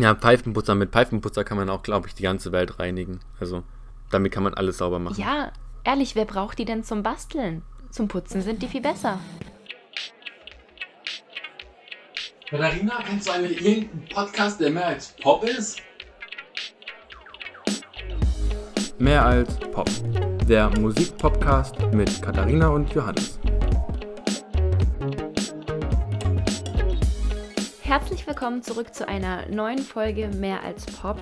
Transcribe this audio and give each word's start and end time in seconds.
Ja, 0.00 0.14
Pfeifenputzer. 0.14 0.74
Mit 0.74 0.90
Pfeifenputzer 0.90 1.44
kann 1.44 1.56
man 1.56 1.68
auch, 1.70 1.82
glaube 1.82 2.08
ich, 2.08 2.14
die 2.14 2.22
ganze 2.22 2.52
Welt 2.52 2.78
reinigen. 2.78 3.20
Also 3.40 3.62
damit 4.10 4.32
kann 4.32 4.42
man 4.42 4.54
alles 4.54 4.78
sauber 4.78 4.98
machen. 4.98 5.20
Ja, 5.20 5.52
ehrlich, 5.84 6.14
wer 6.14 6.24
braucht 6.24 6.58
die 6.58 6.64
denn 6.64 6.84
zum 6.84 7.02
Basteln? 7.02 7.62
Zum 7.90 8.08
Putzen 8.08 8.42
sind 8.42 8.62
die 8.62 8.68
viel 8.68 8.82
besser. 8.82 9.18
Katharina, 12.48 13.02
kennst 13.06 13.28
du 13.28 13.32
eigentlich 13.32 13.64
irgendeinen 13.64 14.08
Podcast, 14.08 14.60
der 14.60 14.70
mehr 14.70 14.86
als 14.86 15.14
Pop 15.22 15.44
ist? 15.44 15.82
Mehr 18.98 19.24
als 19.24 19.58
Pop. 19.58 19.88
Der 20.48 20.70
Musikpodcast 20.78 21.76
mit 21.92 22.22
Katharina 22.22 22.68
und 22.68 22.92
Johannes. 22.94 23.38
Herzlich 27.88 28.26
willkommen 28.26 28.62
zurück 28.62 28.94
zu 28.94 29.08
einer 29.08 29.48
neuen 29.48 29.78
Folge 29.78 30.28
Mehr 30.28 30.62
als 30.62 30.84
Pop. 30.84 31.16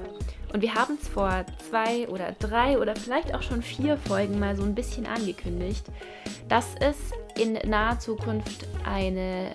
Und 0.53 0.62
wir 0.62 0.74
haben 0.74 0.98
es 1.01 1.07
vor 1.07 1.47
zwei 1.70 2.09
oder 2.09 2.33
drei 2.33 2.80
oder 2.80 2.97
vielleicht 2.97 3.33
auch 3.37 3.43
schon 3.43 3.62
vier 3.62 3.97
Folgen 3.97 4.41
mal 4.41 4.57
so 4.57 4.65
ein 4.65 4.74
bisschen 4.74 5.07
angekündigt, 5.07 5.87
dass 6.48 6.74
es 6.80 6.97
in 7.38 7.52
naher 7.71 8.01
Zukunft 8.01 8.66
eine 8.84 9.55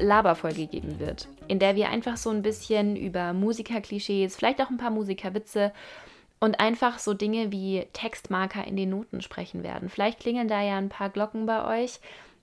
Laberfolge 0.00 0.66
geben 0.66 0.98
wird, 0.98 1.28
in 1.46 1.60
der 1.60 1.76
wir 1.76 1.88
einfach 1.88 2.16
so 2.16 2.30
ein 2.30 2.42
bisschen 2.42 2.96
über 2.96 3.32
Musikerklischees, 3.32 4.34
vielleicht 4.34 4.60
auch 4.60 4.70
ein 4.70 4.76
paar 4.76 4.90
Musikerwitze 4.90 5.72
und 6.40 6.58
einfach 6.58 6.98
so 6.98 7.14
Dinge 7.14 7.52
wie 7.52 7.86
Textmarker 7.92 8.66
in 8.66 8.74
den 8.74 8.90
Noten 8.90 9.22
sprechen 9.22 9.62
werden. 9.62 9.88
Vielleicht 9.88 10.18
klingeln 10.18 10.48
da 10.48 10.60
ja 10.60 10.78
ein 10.78 10.88
paar 10.88 11.10
Glocken 11.10 11.46
bei 11.46 11.84
euch. 11.84 12.00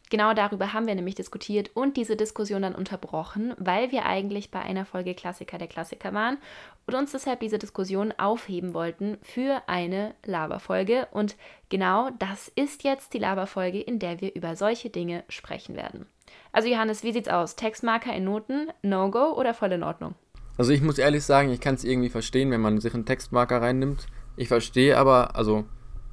Genau 0.09 0.33
darüber 0.33 0.71
haben 0.71 0.87
wir 0.87 0.95
nämlich 0.95 1.15
diskutiert 1.15 1.71
und 1.73 1.97
diese 1.97 2.15
Diskussion 2.15 2.61
dann 2.61 2.75
unterbrochen, 2.75 3.53
weil 3.57 3.91
wir 3.91 4.05
eigentlich 4.05 4.51
bei 4.51 4.61
einer 4.61 4.85
Folge 4.85 5.13
Klassiker 5.13 5.57
der 5.57 5.67
Klassiker 5.67 6.13
waren 6.13 6.37
und 6.85 6.95
uns 6.95 7.11
deshalb 7.11 7.41
diese 7.41 7.59
Diskussion 7.59 8.13
aufheben 8.17 8.73
wollten 8.73 9.17
für 9.21 9.61
eine 9.67 10.15
Laberfolge. 10.25 11.07
Und 11.11 11.35
genau 11.67 12.09
das 12.19 12.49
ist 12.55 12.85
jetzt 12.85 13.13
die 13.13 13.19
Laberfolge, 13.19 13.81
in 13.81 13.99
der 13.99 14.21
wir 14.21 14.33
über 14.33 14.55
solche 14.55 14.89
Dinge 14.89 15.25
sprechen 15.27 15.75
werden. 15.75 16.05
Also 16.53 16.69
Johannes, 16.69 17.03
wie 17.03 17.11
sieht's 17.11 17.29
aus? 17.29 17.57
Textmarker 17.57 18.13
in 18.13 18.23
Noten, 18.23 18.69
No-Go 18.83 19.33
oder 19.33 19.53
voll 19.53 19.73
in 19.73 19.83
Ordnung? 19.83 20.15
Also 20.57 20.71
ich 20.71 20.81
muss 20.81 20.97
ehrlich 20.97 21.23
sagen, 21.23 21.51
ich 21.51 21.59
kann 21.59 21.75
es 21.75 21.83
irgendwie 21.83 22.09
verstehen, 22.09 22.49
wenn 22.51 22.61
man 22.61 22.79
sich 22.79 22.93
einen 22.93 23.05
Textmarker 23.05 23.61
reinnimmt. 23.61 24.07
Ich 24.37 24.47
verstehe 24.47 24.97
aber, 24.97 25.35
also 25.35 25.65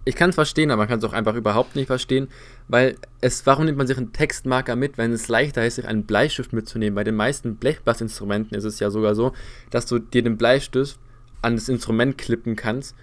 ich 0.05 0.16
kann 0.16 0.30
es 0.30 0.34
verstehen, 0.34 0.70
aber 0.70 0.83
man 0.83 0.88
kann 0.88 0.98
es 0.98 1.05
auch 1.05 1.12
einfach 1.12 1.34
überhaupt 1.34 1.77
nicht 1.77 1.86
verstehen, 1.86 2.28
weil 2.69 2.97
es, 3.20 3.47
warum 3.47 3.64
nimmt 3.64 3.78
man 3.78 3.86
sich 3.86 3.97
einen 3.97 4.12
Textmarker 4.12 4.77
mit, 4.77 4.98
wenn 4.98 5.12
es 5.12 5.28
leichter 5.28 5.64
ist, 5.64 5.77
sich 5.77 5.86
einen 5.86 6.05
Bleistift 6.05 6.52
mitzunehmen? 6.52 6.94
Bei 6.94 7.05
den 7.05 7.14
meisten 7.14 7.56
Blechblassinstrumenten 7.56 8.56
ist 8.56 8.64
es 8.64 8.80
ja 8.80 8.91
sogar 8.91 9.14
so, 9.14 9.33
dass 9.70 9.86
du 9.86 9.98
dir 9.98 10.22
den 10.22 10.36
Bleistift 10.36 10.98
an 11.42 11.55
das 11.56 11.69
Instrument 11.69 12.19
klippen 12.19 12.56
kannst 12.56 12.94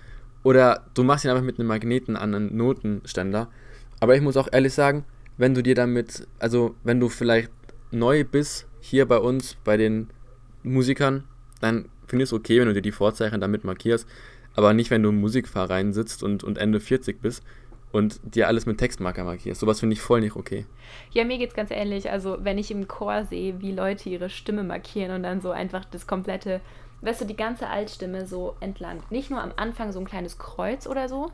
oder 0.43 0.85
du 0.93 1.03
machst 1.03 1.25
ihn 1.25 1.31
einfach 1.31 1.43
mit 1.43 1.59
einem 1.59 1.67
Magneten 1.67 2.15
an 2.15 2.35
einen 2.35 2.55
Notenständer. 2.55 3.49
Aber 3.99 4.15
ich 4.15 4.21
muss 4.21 4.37
auch 4.37 4.47
ehrlich 4.51 4.73
sagen, 4.73 5.05
wenn 5.37 5.53
du 5.53 5.63
dir 5.63 5.75
damit, 5.75 6.27
also 6.39 6.75
wenn 6.83 6.99
du 6.99 7.09
vielleicht 7.09 7.51
neu 7.91 8.23
bist 8.23 8.67
hier 8.79 9.07
bei 9.07 9.17
uns, 9.17 9.57
bei 9.63 9.77
den 9.77 10.09
Musikern, 10.63 11.23
dann 11.61 11.85
finde 12.07 12.23
ich 12.23 12.29
es 12.29 12.33
okay, 12.33 12.59
wenn 12.59 12.67
du 12.67 12.73
dir 12.73 12.81
die 12.81 12.91
Vorzeichen 12.91 13.39
damit 13.39 13.63
markierst. 13.63 14.07
Aber 14.55 14.73
nicht, 14.73 14.91
wenn 14.91 15.03
du 15.03 15.09
im 15.09 15.21
Musikverein 15.21 15.93
sitzt 15.93 16.23
und, 16.23 16.43
und 16.43 16.57
Ende 16.57 16.79
40 16.79 17.21
bist 17.21 17.43
und 17.91 18.19
dir 18.23 18.47
alles 18.47 18.65
mit 18.65 18.77
Textmarker 18.77 19.23
markierst. 19.23 19.61
Sowas 19.61 19.79
finde 19.79 19.93
ich 19.93 20.01
voll 20.01 20.21
nicht 20.21 20.35
okay. 20.35 20.65
Ja, 21.11 21.25
mir 21.25 21.37
geht 21.37 21.49
es 21.49 21.55
ganz 21.55 21.71
ähnlich. 21.71 22.09
Also, 22.09 22.37
wenn 22.41 22.57
ich 22.57 22.71
im 22.71 22.87
Chor 22.87 23.25
sehe, 23.25 23.61
wie 23.61 23.71
Leute 23.71 24.09
ihre 24.09 24.29
Stimme 24.29 24.63
markieren 24.63 25.15
und 25.15 25.23
dann 25.23 25.41
so 25.41 25.51
einfach 25.51 25.85
das 25.85 26.07
komplette, 26.07 26.61
weißt 27.01 27.21
du, 27.21 27.25
die 27.25 27.35
ganze 27.35 27.67
Altstimme 27.67 28.25
so 28.25 28.55
entlang. 28.59 29.03
Nicht 29.09 29.29
nur 29.29 29.41
am 29.41 29.53
Anfang 29.55 29.91
so 29.91 29.99
ein 29.99 30.05
kleines 30.05 30.37
Kreuz 30.37 30.87
oder 30.87 31.09
so 31.09 31.31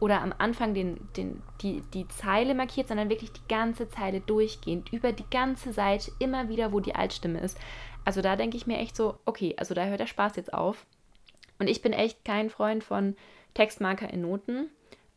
oder 0.00 0.22
am 0.22 0.32
Anfang 0.38 0.74
den, 0.74 1.08
den, 1.16 1.42
die, 1.60 1.82
die 1.92 2.06
Zeile 2.08 2.54
markiert, 2.54 2.88
sondern 2.88 3.10
wirklich 3.10 3.32
die 3.32 3.48
ganze 3.48 3.88
Zeile 3.88 4.20
durchgehend, 4.20 4.92
über 4.92 5.12
die 5.12 5.28
ganze 5.30 5.72
Seite, 5.72 6.12
immer 6.20 6.48
wieder, 6.48 6.72
wo 6.72 6.80
die 6.80 6.94
Altstimme 6.94 7.40
ist. 7.40 7.58
Also 8.04 8.22
da 8.22 8.36
denke 8.36 8.56
ich 8.56 8.66
mir 8.66 8.78
echt 8.78 8.96
so, 8.96 9.18
okay, 9.24 9.54
also 9.58 9.74
da 9.74 9.86
hört 9.86 10.00
der 10.00 10.06
Spaß 10.06 10.36
jetzt 10.36 10.54
auf. 10.54 10.86
Und 11.58 11.68
ich 11.68 11.82
bin 11.82 11.92
echt 11.92 12.24
kein 12.24 12.50
Freund 12.50 12.84
von 12.84 13.16
Textmarker 13.54 14.12
in 14.12 14.22
Noten. 14.22 14.70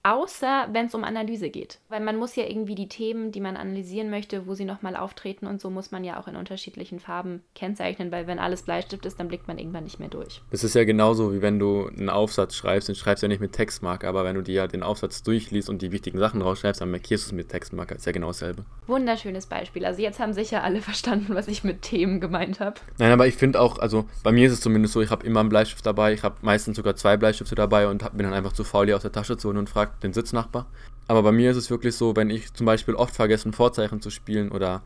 Außer 0.03 0.69
wenn 0.72 0.88
es 0.88 0.95
um 0.95 1.03
Analyse 1.03 1.50
geht. 1.50 1.79
Weil 1.88 2.01
man 2.01 2.17
muss 2.17 2.35
ja 2.35 2.45
irgendwie 2.45 2.73
die 2.73 2.88
Themen, 2.88 3.31
die 3.31 3.39
man 3.39 3.56
analysieren 3.56 4.09
möchte, 4.09 4.47
wo 4.47 4.56
sie 4.56 4.66
nochmal 4.66 4.95
auftreten 4.95 5.45
und 5.45 5.62
so 5.62 5.69
muss 5.69 5.91
man 5.91 6.03
ja 6.03 6.19
auch 6.19 6.28
in 6.28 6.35
unterschiedlichen 6.35 7.00
Farben 7.00 7.44
kennzeichnen, 7.53 8.12
weil 8.12 8.25
wenn 8.25 8.39
alles 8.39 8.63
Bleistift 8.63 9.06
ist, 9.06 9.19
dann 9.19 9.28
blickt 9.28 9.47
man 9.47 9.59
irgendwann 9.59 9.84
nicht 9.84 10.00
mehr 10.00 10.09
durch. 10.09 10.41
Das 10.50 10.63
ist 10.63 10.73
ja 10.73 10.85
genauso, 10.85 11.34
wie 11.34 11.44
wenn 11.44 11.59
du 11.59 11.88
einen 11.88 12.09
Aufsatz 12.09 12.56
schreibst, 12.56 12.88
den 12.88 12.95
schreibst 12.95 13.22
du 13.22 13.25
ja 13.25 13.29
nicht 13.29 13.41
mit 13.41 13.53
Textmarker, 13.53 14.09
aber 14.09 14.23
wenn 14.23 14.35
du 14.35 14.41
dir 14.41 14.56
ja 14.56 14.67
den 14.67 14.81
Aufsatz 14.81 15.22
durchliest 15.22 15.69
und 15.69 15.84
die 15.84 15.91
wichtigen 15.91 16.18
Sachen 16.18 16.41
rausschreibst, 16.41 16.81
dann 16.81 16.89
markierst 16.89 17.25
du 17.25 17.28
es 17.29 17.33
mit 17.33 17.50
Textmarker. 17.50 17.95
Ist 17.95 18.07
ja 18.07 18.12
genau 18.12 18.28
dasselbe. 18.28 18.66
Wunderschönes 18.88 19.45
Beispiel. 19.45 19.85
Also 19.85 20.01
jetzt 20.01 20.19
haben 20.19 20.33
sicher 20.33 20.63
alle 20.63 20.81
verstanden, 20.81 21.35
was 21.35 21.47
ich 21.47 21.63
mit 21.63 21.83
Themen 21.83 22.19
gemeint 22.19 22.59
habe. 22.59 22.81
Nein, 22.97 23.12
aber 23.12 23.28
ich 23.28 23.35
finde 23.35 23.59
auch, 23.59 23.78
also 23.78 24.06
bei 24.23 24.31
mir 24.31 24.47
ist 24.47 24.53
es 24.53 24.62
zumindest 24.62 24.95
so, 24.95 25.01
ich 25.01 25.12
habe 25.12 25.25
immer 25.28 25.41
einen 25.41 25.50
Bleistift 25.50 25.85
dabei, 25.85 26.13
ich 26.13 26.23
habe 26.23 26.38
meistens 26.41 26.78
sogar 26.78 26.95
zwei 26.95 27.18
Bleistifte 27.18 27.53
dabei 27.53 27.88
und 27.88 28.00
bin 28.13 28.23
dann 28.23 28.33
einfach 28.33 28.53
zu 28.53 28.63
faul, 28.63 28.88
die 28.88 28.95
aus 28.95 29.03
der 29.03 29.12
Tasche 29.12 29.38
zu 29.38 29.50
holen 29.50 29.57
und 29.57 29.69
frage, 29.69 29.91
den 30.03 30.13
Sitznachbar. 30.13 30.68
Aber 31.07 31.24
bei 31.24 31.31
mir 31.31 31.52
ist 31.52 31.57
es 31.57 31.69
wirklich 31.69 31.96
so, 31.96 32.16
wenn 32.16 32.29
ich 32.29 32.53
zum 32.53 32.66
Beispiel 32.66 32.96
oft 32.96 33.16
vergesse, 33.16 33.50
ein 33.50 33.53
Vorzeichen 33.53 34.02
zu 34.02 34.09
spielen 34.09 34.52
oder, 34.52 34.81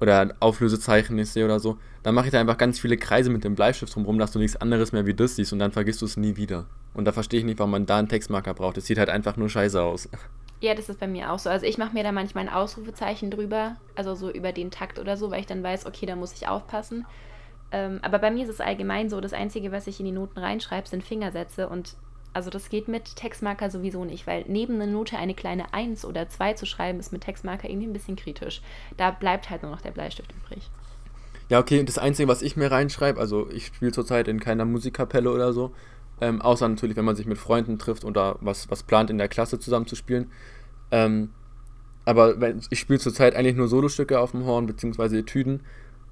oder 0.00 0.34
Auflösezeichen 0.40 1.16
nicht 1.16 1.30
sehe 1.30 1.44
oder 1.44 1.60
so, 1.60 1.78
dann 2.02 2.14
mache 2.14 2.26
ich 2.26 2.32
da 2.32 2.40
einfach 2.40 2.56
ganz 2.56 2.78
viele 2.78 2.96
Kreise 2.96 3.30
mit 3.30 3.44
dem 3.44 3.54
Bleistift 3.54 3.94
drumherum, 3.94 4.18
dass 4.18 4.32
du 4.32 4.38
nichts 4.38 4.56
anderes 4.56 4.92
mehr 4.92 5.06
wie 5.06 5.14
das 5.14 5.36
siehst 5.36 5.52
und 5.52 5.58
dann 5.58 5.72
vergisst 5.72 6.00
du 6.00 6.06
es 6.06 6.16
nie 6.16 6.36
wieder. 6.36 6.66
Und 6.94 7.04
da 7.04 7.12
verstehe 7.12 7.40
ich 7.40 7.46
nicht, 7.46 7.58
warum 7.58 7.72
man 7.72 7.86
da 7.86 7.98
einen 7.98 8.08
Textmarker 8.08 8.54
braucht. 8.54 8.76
Das 8.76 8.86
sieht 8.86 8.98
halt 8.98 9.10
einfach 9.10 9.36
nur 9.36 9.48
scheiße 9.48 9.80
aus. 9.82 10.08
Ja, 10.62 10.74
das 10.74 10.90
ist 10.90 11.00
bei 11.00 11.06
mir 11.06 11.32
auch 11.32 11.38
so. 11.38 11.48
Also 11.48 11.64
ich 11.64 11.78
mache 11.78 11.94
mir 11.94 12.02
da 12.02 12.12
manchmal 12.12 12.46
ein 12.46 12.52
Ausrufezeichen 12.52 13.30
drüber, 13.30 13.76
also 13.94 14.14
so 14.14 14.30
über 14.30 14.52
den 14.52 14.70
Takt 14.70 14.98
oder 14.98 15.16
so, 15.16 15.30
weil 15.30 15.40
ich 15.40 15.46
dann 15.46 15.62
weiß, 15.62 15.86
okay, 15.86 16.04
da 16.04 16.16
muss 16.16 16.34
ich 16.34 16.48
aufpassen. 16.48 17.06
Ähm, 17.72 17.98
aber 18.02 18.18
bei 18.18 18.30
mir 18.30 18.44
ist 18.44 18.50
es 18.50 18.60
allgemein 18.60 19.08
so, 19.08 19.22
das 19.22 19.32
Einzige, 19.32 19.72
was 19.72 19.86
ich 19.86 20.00
in 20.00 20.06
die 20.06 20.12
Noten 20.12 20.38
reinschreibe, 20.38 20.86
sind 20.86 21.02
Fingersätze 21.02 21.66
und 21.68 21.96
also 22.32 22.50
das 22.50 22.68
geht 22.68 22.88
mit 22.88 23.16
Textmarker 23.16 23.70
sowieso 23.70 24.04
nicht, 24.04 24.26
weil 24.26 24.44
neben 24.46 24.74
einer 24.74 24.86
Note 24.86 25.16
eine 25.16 25.34
kleine 25.34 25.74
1 25.74 26.04
oder 26.04 26.28
2 26.28 26.54
zu 26.54 26.66
schreiben, 26.66 27.00
ist 27.00 27.12
mit 27.12 27.22
Textmarker 27.22 27.68
irgendwie 27.68 27.88
ein 27.88 27.92
bisschen 27.92 28.16
kritisch. 28.16 28.62
Da 28.96 29.10
bleibt 29.10 29.50
halt 29.50 29.62
nur 29.62 29.72
noch 29.72 29.80
der 29.80 29.90
Bleistift 29.90 30.32
übrig. 30.32 30.70
Ja, 31.48 31.58
okay, 31.58 31.82
das 31.82 31.98
Einzige, 31.98 32.28
was 32.28 32.42
ich 32.42 32.56
mir 32.56 32.70
reinschreibe, 32.70 33.18
also 33.18 33.50
ich 33.50 33.66
spiele 33.66 33.90
zurzeit 33.90 34.28
in 34.28 34.38
keiner 34.38 34.64
Musikkapelle 34.64 35.32
oder 35.32 35.52
so, 35.52 35.72
ähm, 36.20 36.40
außer 36.40 36.68
natürlich, 36.68 36.96
wenn 36.96 37.04
man 37.04 37.16
sich 37.16 37.26
mit 37.26 37.38
Freunden 37.38 37.78
trifft 37.78 38.04
oder 38.04 38.36
was, 38.40 38.70
was 38.70 38.84
plant, 38.84 39.10
in 39.10 39.18
der 39.18 39.28
Klasse 39.28 39.58
zusammen 39.58 39.86
zu 39.86 39.96
spielen. 39.96 40.30
Ähm, 40.92 41.30
aber 42.04 42.36
ich 42.70 42.78
spiele 42.78 42.98
zurzeit 42.98 43.34
eigentlich 43.34 43.56
nur 43.56 43.68
Solostücke 43.68 44.20
auf 44.20 44.30
dem 44.30 44.44
Horn, 44.44 44.66
beziehungsweise 44.66 45.24
Tüten. 45.24 45.60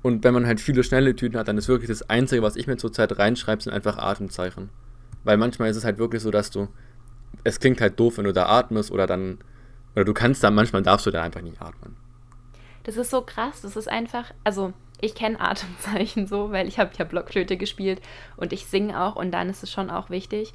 Und 0.03 0.25
wenn 0.25 0.35
man 0.35 0.47
halt 0.47 0.61
viele 0.61 0.83
schnelle 0.85 1.15
Tüten 1.15 1.39
hat, 1.39 1.49
dann 1.49 1.59
ist 1.59 1.69
wirklich 1.69 1.89
das 1.89 2.09
Einzige, 2.09 2.43
was 2.43 2.57
ich 2.57 2.67
mir 2.67 2.77
zurzeit 2.77 3.19
reinschreibe, 3.19 3.63
sind 3.63 3.73
einfach 3.73 3.99
Atemzeichen. 3.99 4.71
Weil 5.25 5.37
manchmal 5.37 5.71
ist 5.71 5.77
es 5.77 5.85
halt 5.85 5.99
wirklich 5.99 6.23
so, 6.23 6.31
dass 6.31 6.51
du. 6.51 6.69
Es 7.45 7.61
klingt 7.61 7.81
halt 7.81 7.99
doof, 8.01 8.19
wenn 8.19 8.25
du 8.25 8.33
da 8.33 8.47
atmest 8.47 8.91
oder 8.91 9.07
dann. 9.07 9.39
Oder 9.95 10.05
du 10.05 10.15
kannst 10.15 10.43
dann, 10.45 10.55
manchmal 10.55 10.83
darfst 10.83 11.07
du 11.07 11.11
da 11.11 11.23
einfach 11.23 11.41
nicht 11.41 11.61
atmen. 11.61 11.97
Das 12.85 12.97
ist 12.97 13.11
so 13.11 13.23
krass. 13.23 13.61
Das 13.63 13.77
ist 13.77 13.89
einfach. 13.89 14.33
Also, 14.45 14.73
ich 15.01 15.15
kenne 15.15 15.41
Atemzeichen 15.41 16.27
so, 16.27 16.51
weil 16.51 16.69
ich 16.69 16.79
habe 16.79 16.91
ja 16.99 17.05
Blockflöte 17.05 17.57
gespielt 17.57 18.01
und 18.37 18.53
ich 18.53 18.67
singe 18.67 19.01
auch 19.01 19.17
und 19.17 19.31
dann 19.31 19.49
ist 19.49 19.63
es 19.63 19.71
schon 19.71 19.91
auch 19.91 20.11
wichtig. 20.11 20.53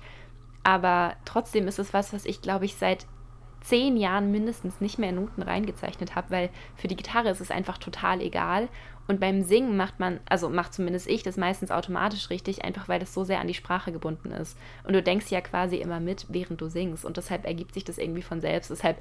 Aber 0.63 1.15
trotzdem 1.25 1.67
ist 1.67 1.79
es 1.79 1.93
was, 1.93 2.13
was 2.13 2.25
ich 2.25 2.41
glaube 2.41 2.65
ich 2.65 2.75
seit 2.75 3.05
zehn 3.61 3.95
Jahren 3.95 4.31
mindestens 4.31 4.81
nicht 4.81 4.99
mehr 4.99 5.09
in 5.09 5.15
Noten 5.15 5.41
reingezeichnet 5.41 6.15
habe, 6.15 6.31
weil 6.31 6.49
für 6.75 6.87
die 6.87 6.97
Gitarre 6.97 7.29
ist 7.29 7.39
es 7.39 7.51
einfach 7.51 7.77
total 7.77 8.21
egal. 8.21 8.67
Und 9.07 9.19
beim 9.19 9.43
Singen 9.43 9.75
macht 9.75 9.99
man, 9.99 10.19
also 10.29 10.49
macht 10.49 10.73
zumindest 10.73 11.07
ich 11.07 11.23
das 11.23 11.37
meistens 11.37 11.71
automatisch 11.71 12.29
richtig, 12.29 12.63
einfach 12.63 12.87
weil 12.87 12.99
das 12.99 13.13
so 13.13 13.23
sehr 13.23 13.41
an 13.41 13.47
die 13.47 13.53
Sprache 13.53 13.91
gebunden 13.91 14.31
ist. 14.31 14.57
Und 14.85 14.93
du 14.93 15.03
denkst 15.03 15.29
ja 15.29 15.41
quasi 15.41 15.77
immer 15.77 15.99
mit, 15.99 16.25
während 16.29 16.61
du 16.61 16.69
singst. 16.69 17.03
Und 17.03 17.17
deshalb 17.17 17.45
ergibt 17.45 17.73
sich 17.73 17.83
das 17.83 17.97
irgendwie 17.97 18.21
von 18.21 18.39
selbst. 18.39 18.69
Deshalb 18.69 18.97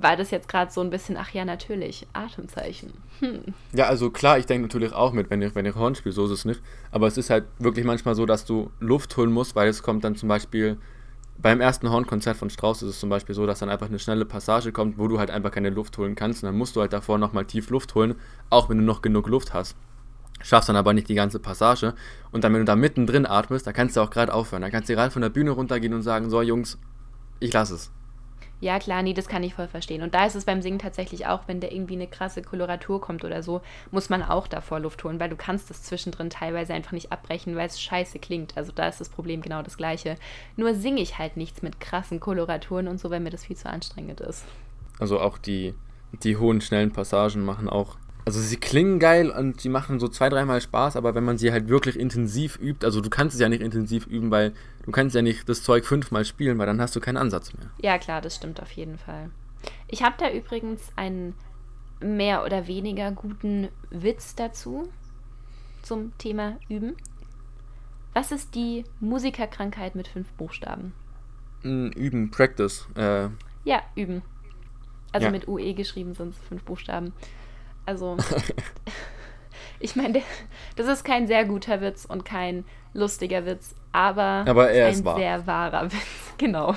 war 0.00 0.16
das 0.16 0.30
jetzt 0.30 0.48
gerade 0.48 0.70
so 0.70 0.80
ein 0.80 0.90
bisschen, 0.90 1.16
ach 1.16 1.30
ja, 1.30 1.44
natürlich, 1.44 2.06
Atemzeichen. 2.12 2.92
Hm. 3.20 3.54
Ja, 3.72 3.86
also 3.86 4.10
klar, 4.10 4.38
ich 4.38 4.46
denke 4.46 4.62
natürlich 4.62 4.92
auch 4.92 5.12
mit, 5.12 5.30
wenn 5.30 5.42
ich, 5.42 5.54
wenn 5.54 5.66
ich 5.66 5.74
Horn 5.74 5.94
spiele, 5.94 6.12
so 6.12 6.26
ist 6.26 6.30
es 6.30 6.44
nicht. 6.44 6.60
Aber 6.90 7.06
es 7.06 7.16
ist 7.16 7.30
halt 7.30 7.44
wirklich 7.58 7.84
manchmal 7.84 8.14
so, 8.14 8.26
dass 8.26 8.44
du 8.44 8.70
Luft 8.80 9.16
holen 9.16 9.32
musst, 9.32 9.56
weil 9.56 9.68
es 9.68 9.82
kommt 9.82 10.04
dann 10.04 10.14
zum 10.14 10.28
Beispiel 10.28 10.76
beim 11.40 11.60
ersten 11.60 11.90
Hornkonzert 11.90 12.36
von 12.36 12.50
Strauss 12.50 12.82
ist 12.82 12.90
es 12.90 13.00
zum 13.00 13.10
Beispiel 13.10 13.34
so, 13.34 13.46
dass 13.46 13.60
dann 13.60 13.68
einfach 13.68 13.86
eine 13.86 13.98
schnelle 13.98 14.24
Passage 14.24 14.72
kommt, 14.72 14.98
wo 14.98 15.06
du 15.06 15.18
halt 15.18 15.30
einfach 15.30 15.52
keine 15.52 15.70
Luft 15.70 15.96
holen 15.96 16.16
kannst. 16.16 16.42
Und 16.42 16.48
dann 16.48 16.58
musst 16.58 16.74
du 16.74 16.80
halt 16.80 16.92
davor 16.92 17.18
nochmal 17.18 17.44
tief 17.44 17.70
Luft 17.70 17.94
holen, 17.94 18.16
auch 18.50 18.68
wenn 18.68 18.78
du 18.78 18.84
noch 18.84 19.02
genug 19.02 19.28
Luft 19.28 19.54
hast. 19.54 19.76
Schaffst 20.40 20.68
dann 20.68 20.76
aber 20.76 20.94
nicht 20.94 21.08
die 21.08 21.14
ganze 21.14 21.38
Passage. 21.38 21.94
Und 22.32 22.44
dann, 22.44 22.52
wenn 22.52 22.60
du 22.60 22.64
da 22.64 22.76
mittendrin 22.76 23.26
atmest, 23.26 23.66
da 23.66 23.72
kannst 23.72 23.96
du 23.96 24.00
auch 24.00 24.10
gerade 24.10 24.34
aufhören. 24.34 24.62
Da 24.62 24.70
kannst 24.70 24.88
du 24.88 24.94
gerade 24.94 25.10
von 25.10 25.22
der 25.22 25.30
Bühne 25.30 25.50
runtergehen 25.50 25.94
und 25.94 26.02
sagen: 26.02 26.30
So, 26.30 26.42
Jungs, 26.42 26.78
ich 27.40 27.52
lasse 27.52 27.74
es. 27.74 27.90
Ja, 28.60 28.78
klar, 28.78 29.02
nee, 29.02 29.14
das 29.14 29.28
kann 29.28 29.44
ich 29.44 29.54
voll 29.54 29.68
verstehen. 29.68 30.02
Und 30.02 30.14
da 30.14 30.26
ist 30.26 30.34
es 30.34 30.44
beim 30.44 30.62
Singen 30.62 30.80
tatsächlich 30.80 31.26
auch, 31.26 31.42
wenn 31.46 31.60
da 31.60 31.68
irgendwie 31.68 31.94
eine 31.94 32.08
krasse 32.08 32.42
Koloratur 32.42 33.00
kommt 33.00 33.24
oder 33.24 33.42
so, 33.42 33.60
muss 33.92 34.08
man 34.08 34.22
auch 34.22 34.48
davor 34.48 34.80
Luft 34.80 35.04
holen, 35.04 35.20
weil 35.20 35.30
du 35.30 35.36
kannst 35.36 35.70
das 35.70 35.84
zwischendrin 35.84 36.28
teilweise 36.28 36.74
einfach 36.74 36.92
nicht 36.92 37.12
abbrechen, 37.12 37.54
weil 37.54 37.66
es 37.66 37.80
scheiße 37.80 38.18
klingt. 38.18 38.56
Also 38.56 38.72
da 38.74 38.88
ist 38.88 39.00
das 39.00 39.08
Problem 39.08 39.42
genau 39.42 39.62
das 39.62 39.76
gleiche. 39.76 40.16
Nur 40.56 40.74
singe 40.74 41.00
ich 41.00 41.18
halt 41.18 41.36
nichts 41.36 41.62
mit 41.62 41.78
krassen 41.78 42.18
Koloraturen 42.18 42.88
und 42.88 42.98
so, 42.98 43.10
weil 43.10 43.20
mir 43.20 43.30
das 43.30 43.44
viel 43.44 43.56
zu 43.56 43.68
anstrengend 43.68 44.20
ist. 44.20 44.44
Also 44.98 45.20
auch 45.20 45.38
die, 45.38 45.74
die 46.24 46.36
hohen, 46.36 46.60
schnellen 46.60 46.92
Passagen 46.92 47.44
machen 47.44 47.68
auch 47.68 47.96
also 48.28 48.40
sie 48.40 48.58
klingen 48.58 48.98
geil 48.98 49.30
und 49.30 49.58
sie 49.58 49.70
machen 49.70 49.98
so 49.98 50.06
zwei, 50.06 50.28
dreimal 50.28 50.60
Spaß, 50.60 50.96
aber 50.96 51.14
wenn 51.14 51.24
man 51.24 51.38
sie 51.38 51.50
halt 51.50 51.70
wirklich 51.70 51.98
intensiv 51.98 52.58
übt, 52.60 52.84
also 52.84 53.00
du 53.00 53.08
kannst 53.08 53.34
es 53.34 53.40
ja 53.40 53.48
nicht 53.48 53.62
intensiv 53.62 54.06
üben, 54.06 54.30
weil 54.30 54.52
du 54.88 54.92
kannst 54.92 55.14
ja 55.14 55.20
nicht 55.20 55.46
das 55.50 55.62
Zeug 55.62 55.84
fünfmal 55.84 56.24
spielen, 56.24 56.56
weil 56.56 56.64
dann 56.64 56.80
hast 56.80 56.96
du 56.96 57.00
keinen 57.00 57.18
Ansatz 57.18 57.52
mehr. 57.52 57.68
Ja, 57.78 57.98
klar, 57.98 58.22
das 58.22 58.34
stimmt 58.34 58.62
auf 58.62 58.72
jeden 58.72 58.96
Fall. 58.96 59.30
Ich 59.86 60.02
habe 60.02 60.14
da 60.18 60.30
übrigens 60.30 60.80
einen 60.96 61.34
mehr 62.00 62.42
oder 62.42 62.66
weniger 62.66 63.12
guten 63.12 63.68
Witz 63.90 64.34
dazu 64.34 64.88
zum 65.82 66.16
Thema 66.16 66.56
Üben. 66.70 66.96
Was 68.14 68.32
ist 68.32 68.54
die 68.54 68.84
Musikerkrankheit 69.00 69.94
mit 69.94 70.08
fünf 70.08 70.32
Buchstaben? 70.32 70.94
Üben, 71.62 72.30
Practice. 72.30 72.88
Äh. 72.94 73.28
Ja, 73.64 73.82
üben. 73.94 74.22
Also 75.12 75.26
ja. 75.26 75.30
mit 75.30 75.48
UE 75.48 75.74
geschrieben 75.74 76.14
sind 76.14 76.30
es 76.30 76.38
fünf 76.48 76.62
Buchstaben. 76.62 77.12
Also, 77.84 78.16
ich 79.80 79.96
meine, 79.96 80.22
das 80.76 80.86
ist 80.86 81.04
kein 81.04 81.26
sehr 81.26 81.44
guter 81.44 81.82
Witz 81.82 82.06
und 82.06 82.24
kein 82.24 82.64
lustiger 82.94 83.44
Witz, 83.44 83.74
aber, 83.98 84.44
aber 84.46 84.70
er 84.70 84.86
ein 84.86 84.92
ist 84.92 85.04
wahr. 85.04 85.16
sehr 85.16 85.44
wahrer 85.46 85.86
Witz, 85.86 86.34
genau. 86.38 86.74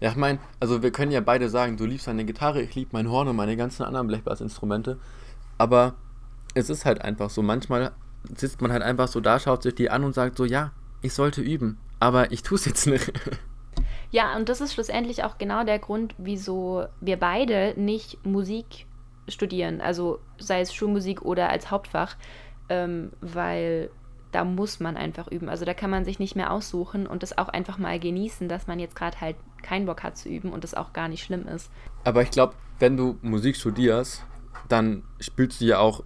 Ja, 0.00 0.10
ich 0.10 0.16
meine, 0.16 0.38
also 0.60 0.82
wir 0.82 0.90
können 0.90 1.12
ja 1.12 1.20
beide 1.20 1.50
sagen, 1.50 1.76
du 1.76 1.84
liebst 1.84 2.06
deine 2.06 2.24
Gitarre, 2.24 2.62
ich 2.62 2.74
liebe 2.74 2.90
mein 2.92 3.10
Horn 3.10 3.28
und 3.28 3.36
meine 3.36 3.56
ganzen 3.56 3.82
anderen 3.82 4.06
Blechblasinstrumente, 4.06 4.98
aber 5.58 5.94
es 6.54 6.70
ist 6.70 6.86
halt 6.86 7.02
einfach 7.02 7.28
so, 7.28 7.42
manchmal 7.42 7.92
sitzt 8.34 8.62
man 8.62 8.72
halt 8.72 8.82
einfach 8.82 9.08
so 9.08 9.20
da, 9.20 9.38
schaut 9.38 9.62
sich 9.62 9.74
die 9.74 9.90
an 9.90 10.04
und 10.04 10.14
sagt 10.14 10.38
so, 10.38 10.46
ja, 10.46 10.72
ich 11.02 11.12
sollte 11.12 11.42
üben, 11.42 11.78
aber 12.00 12.32
ich 12.32 12.42
tue 12.42 12.56
es 12.56 12.64
jetzt 12.64 12.86
nicht. 12.86 13.12
Ja, 14.10 14.34
und 14.36 14.48
das 14.48 14.62
ist 14.62 14.72
schlussendlich 14.72 15.22
auch 15.22 15.36
genau 15.36 15.64
der 15.64 15.78
Grund, 15.78 16.14
wieso 16.16 16.86
wir 17.02 17.18
beide 17.18 17.74
nicht 17.76 18.24
Musik 18.24 18.86
studieren, 19.28 19.82
also 19.82 20.18
sei 20.38 20.62
es 20.62 20.72
Schulmusik 20.72 21.20
oder 21.20 21.50
als 21.50 21.70
Hauptfach, 21.70 22.16
ähm, 22.70 23.12
weil 23.20 23.90
da 24.32 24.44
muss 24.44 24.80
man 24.80 24.96
einfach 24.96 25.28
üben. 25.28 25.48
Also 25.48 25.64
da 25.64 25.74
kann 25.74 25.90
man 25.90 26.04
sich 26.04 26.18
nicht 26.18 26.36
mehr 26.36 26.52
aussuchen 26.52 27.06
und 27.06 27.22
das 27.22 27.36
auch 27.38 27.48
einfach 27.48 27.78
mal 27.78 27.98
genießen, 27.98 28.48
dass 28.48 28.66
man 28.66 28.78
jetzt 28.78 28.94
gerade 28.94 29.20
halt 29.20 29.36
keinen 29.62 29.86
Bock 29.86 30.02
hat 30.02 30.16
zu 30.16 30.28
üben 30.28 30.52
und 30.52 30.64
das 30.64 30.74
auch 30.74 30.92
gar 30.92 31.08
nicht 31.08 31.24
schlimm 31.24 31.46
ist. 31.46 31.70
Aber 32.04 32.22
ich 32.22 32.30
glaube, 32.30 32.54
wenn 32.78 32.96
du 32.96 33.18
Musik 33.22 33.56
studierst, 33.56 34.24
dann 34.68 35.02
spielst 35.20 35.60
du 35.60 35.64
ja 35.64 35.78
auch 35.78 36.02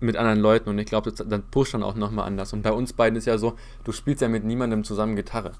mit 0.00 0.16
anderen 0.16 0.40
Leuten 0.40 0.68
und 0.68 0.78
ich 0.78 0.86
glaube, 0.86 1.12
dann 1.12 1.42
pusht 1.50 1.74
dann 1.74 1.82
auch 1.82 1.94
nochmal 1.94 2.26
anders. 2.26 2.52
Und 2.52 2.62
bei 2.62 2.72
uns 2.72 2.92
beiden 2.92 3.16
ist 3.16 3.26
ja 3.26 3.38
so, 3.38 3.54
du 3.84 3.92
spielst 3.92 4.22
ja 4.22 4.28
mit 4.28 4.44
niemandem 4.44 4.84
zusammen 4.84 5.16
Gitarre. 5.16 5.52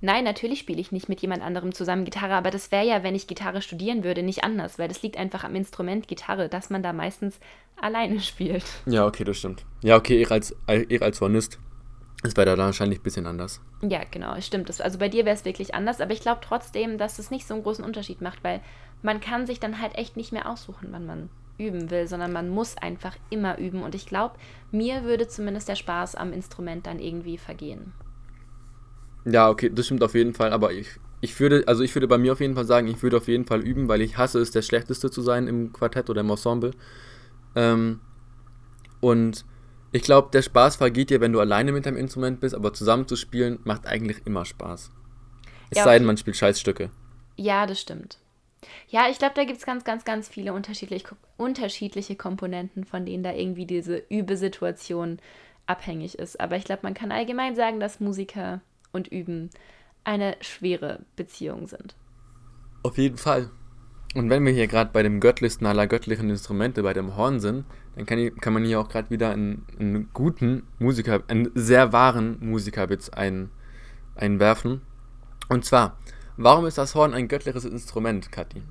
Nein, 0.00 0.24
natürlich 0.24 0.58
spiele 0.58 0.80
ich 0.80 0.92
nicht 0.92 1.08
mit 1.08 1.22
jemand 1.22 1.42
anderem 1.42 1.72
zusammen 1.72 2.04
Gitarre, 2.04 2.34
aber 2.34 2.50
das 2.50 2.70
wäre 2.70 2.86
ja, 2.86 3.02
wenn 3.02 3.14
ich 3.14 3.26
Gitarre 3.26 3.62
studieren 3.62 4.04
würde, 4.04 4.22
nicht 4.22 4.44
anders, 4.44 4.78
weil 4.78 4.88
das 4.88 5.02
liegt 5.02 5.16
einfach 5.16 5.44
am 5.44 5.54
Instrument 5.54 6.06
Gitarre, 6.06 6.48
dass 6.48 6.70
man 6.70 6.82
da 6.82 6.92
meistens 6.92 7.40
alleine 7.80 8.20
spielt. 8.20 8.64
Ja, 8.86 9.06
okay, 9.06 9.24
das 9.24 9.38
stimmt. 9.38 9.64
Ja, 9.82 9.96
okay, 9.96 10.20
ich 10.20 10.30
als, 10.30 10.54
ich 10.88 11.02
als 11.02 11.20
Hornist. 11.20 11.58
Das 12.22 12.36
wäre 12.36 12.56
da 12.56 12.58
wahrscheinlich 12.58 13.00
ein 13.00 13.02
bisschen 13.02 13.26
anders. 13.26 13.60
Ja, 13.82 14.00
genau, 14.10 14.40
stimmt. 14.40 14.68
Das, 14.68 14.80
also 14.80 14.98
bei 14.98 15.08
dir 15.08 15.24
wäre 15.24 15.36
es 15.36 15.44
wirklich 15.44 15.74
anders, 15.74 16.00
aber 16.00 16.12
ich 16.12 16.20
glaube 16.20 16.40
trotzdem, 16.42 16.98
dass 16.98 17.18
es 17.18 17.30
nicht 17.30 17.46
so 17.46 17.54
einen 17.54 17.62
großen 17.62 17.84
Unterschied 17.84 18.20
macht, 18.20 18.42
weil 18.42 18.60
man 19.02 19.20
kann 19.20 19.46
sich 19.46 19.60
dann 19.60 19.80
halt 19.80 19.94
echt 19.96 20.16
nicht 20.16 20.32
mehr 20.32 20.50
aussuchen, 20.50 20.88
wann 20.90 21.06
man 21.06 21.28
üben 21.58 21.90
will, 21.90 22.06
sondern 22.06 22.32
man 22.32 22.48
muss 22.48 22.76
einfach 22.76 23.16
immer 23.30 23.58
üben. 23.58 23.82
Und 23.82 23.94
ich 23.94 24.06
glaube, 24.06 24.36
mir 24.70 25.04
würde 25.04 25.28
zumindest 25.28 25.68
der 25.68 25.76
Spaß 25.76 26.14
am 26.14 26.32
Instrument 26.32 26.86
dann 26.86 26.98
irgendwie 26.98 27.38
vergehen. 27.38 27.92
Ja, 29.28 29.50
okay, 29.50 29.70
das 29.74 29.86
stimmt 29.86 30.04
auf 30.04 30.14
jeden 30.14 30.34
Fall, 30.34 30.52
aber 30.52 30.72
ich, 30.72 30.88
ich 31.20 31.38
würde, 31.40 31.64
also 31.66 31.82
ich 31.82 31.94
würde 31.94 32.06
bei 32.06 32.16
mir 32.16 32.32
auf 32.32 32.40
jeden 32.40 32.54
Fall 32.54 32.64
sagen, 32.64 32.86
ich 32.86 33.02
würde 33.02 33.16
auf 33.16 33.26
jeden 33.26 33.44
Fall 33.44 33.60
üben, 33.60 33.88
weil 33.88 34.00
ich 34.00 34.16
hasse 34.16 34.38
es, 34.40 34.52
der 34.52 34.62
Schlechteste 34.62 35.10
zu 35.10 35.20
sein 35.20 35.48
im 35.48 35.72
Quartett 35.72 36.08
oder 36.08 36.20
im 36.20 36.30
Ensemble. 36.30 36.70
Ähm, 37.56 38.00
und 39.00 39.44
ich 39.90 40.02
glaube, 40.02 40.28
der 40.32 40.42
Spaß 40.42 40.76
vergeht 40.76 41.10
dir, 41.10 41.20
wenn 41.20 41.32
du 41.32 41.40
alleine 41.40 41.72
mit 41.72 41.86
deinem 41.86 41.96
Instrument 41.96 42.38
bist, 42.38 42.54
aber 42.54 42.72
zusammen 42.72 43.08
zu 43.08 43.16
spielen 43.16 43.58
macht 43.64 43.86
eigentlich 43.86 44.24
immer 44.26 44.44
Spaß. 44.44 44.92
Es 45.70 45.78
ja, 45.78 45.84
sei 45.84 45.98
denn, 45.98 46.06
man 46.06 46.16
spielt 46.16 46.36
Scheißstücke. 46.36 46.90
Ja, 47.36 47.66
das 47.66 47.80
stimmt. 47.80 48.18
Ja, 48.88 49.08
ich 49.10 49.18
glaube, 49.18 49.34
da 49.34 49.44
gibt 49.44 49.58
es 49.58 49.66
ganz, 49.66 49.82
ganz, 49.82 50.04
ganz 50.04 50.28
viele 50.28 50.52
unterschiedlich, 50.52 51.04
unterschiedliche 51.36 52.14
Komponenten, 52.14 52.84
von 52.84 53.04
denen 53.04 53.24
da 53.24 53.32
irgendwie 53.32 53.66
diese 53.66 54.02
Übesituation 54.08 55.18
abhängig 55.66 56.18
ist. 56.18 56.38
Aber 56.40 56.56
ich 56.56 56.64
glaube, 56.64 56.80
man 56.84 56.94
kann 56.94 57.10
allgemein 57.10 57.56
sagen, 57.56 57.80
dass 57.80 58.00
Musiker 58.00 58.60
und 58.92 59.08
Üben 59.08 59.50
eine 60.04 60.36
schwere 60.40 61.00
Beziehung 61.16 61.66
sind. 61.66 61.96
Auf 62.82 62.98
jeden 62.98 63.18
Fall. 63.18 63.50
Und 64.14 64.30
wenn 64.30 64.46
wir 64.46 64.52
hier 64.52 64.66
gerade 64.66 64.90
bei 64.92 65.02
dem 65.02 65.20
göttlichsten 65.20 65.66
aller 65.66 65.86
göttlichen 65.86 66.30
Instrumente, 66.30 66.82
bei 66.82 66.94
dem 66.94 67.16
Horn 67.16 67.40
sind, 67.40 67.66
dann 67.96 68.06
kann, 68.06 68.34
kann 68.36 68.52
man 68.52 68.64
hier 68.64 68.80
auch 68.80 68.88
gerade 68.88 69.10
wieder 69.10 69.30
einen, 69.30 69.66
einen, 69.78 70.08
guten 70.14 70.62
Musiker, 70.78 71.22
einen 71.28 71.50
sehr 71.54 71.92
wahren 71.92 72.38
Musikerwitz 72.40 73.08
ein, 73.10 73.50
einwerfen. 74.14 74.80
Und 75.48 75.64
zwar, 75.64 75.98
warum 76.36 76.66
ist 76.66 76.78
das 76.78 76.94
Horn 76.94 77.12
ein 77.12 77.28
göttliches 77.28 77.64
Instrument, 77.64 78.32
Kathi? 78.32 78.62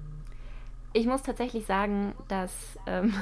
Ich 0.94 1.06
muss 1.06 1.22
tatsächlich 1.22 1.66
sagen, 1.66 2.16
dass 2.28 2.52
ähm, 2.88 3.14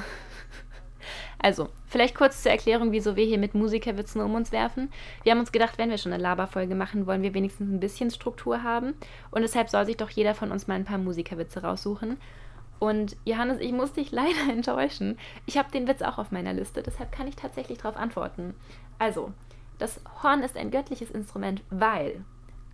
Also, 1.38 1.68
vielleicht 1.86 2.14
kurz 2.14 2.42
zur 2.42 2.52
Erklärung, 2.52 2.92
wieso 2.92 3.16
wir 3.16 3.24
hier 3.24 3.38
mit 3.38 3.54
Musikerwitzen 3.54 4.20
um 4.20 4.34
uns 4.34 4.52
werfen. 4.52 4.90
Wir 5.22 5.32
haben 5.32 5.40
uns 5.40 5.52
gedacht, 5.52 5.78
wenn 5.78 5.90
wir 5.90 5.98
schon 5.98 6.12
eine 6.12 6.22
Laberfolge 6.22 6.74
machen, 6.74 7.06
wollen 7.06 7.22
wir 7.22 7.34
wenigstens 7.34 7.70
ein 7.70 7.80
bisschen 7.80 8.10
Struktur 8.10 8.62
haben. 8.62 8.94
Und 9.30 9.42
deshalb 9.42 9.70
soll 9.70 9.86
sich 9.86 9.96
doch 9.96 10.10
jeder 10.10 10.34
von 10.34 10.50
uns 10.50 10.66
mal 10.66 10.74
ein 10.74 10.84
paar 10.84 10.98
Musikerwitze 10.98 11.62
raussuchen. 11.62 12.18
Und 12.78 13.16
Johannes, 13.24 13.60
ich 13.60 13.72
muss 13.72 13.92
dich 13.92 14.10
leider 14.12 14.50
enttäuschen. 14.50 15.18
Ich 15.46 15.58
habe 15.58 15.70
den 15.70 15.88
Witz 15.88 16.02
auch 16.02 16.18
auf 16.18 16.32
meiner 16.32 16.52
Liste, 16.52 16.82
deshalb 16.82 17.12
kann 17.12 17.28
ich 17.28 17.36
tatsächlich 17.36 17.78
darauf 17.78 17.96
antworten. 17.96 18.54
Also, 18.98 19.32
das 19.78 20.00
Horn 20.22 20.42
ist 20.42 20.56
ein 20.56 20.70
göttliches 20.70 21.10
Instrument, 21.10 21.62
weil 21.70 22.24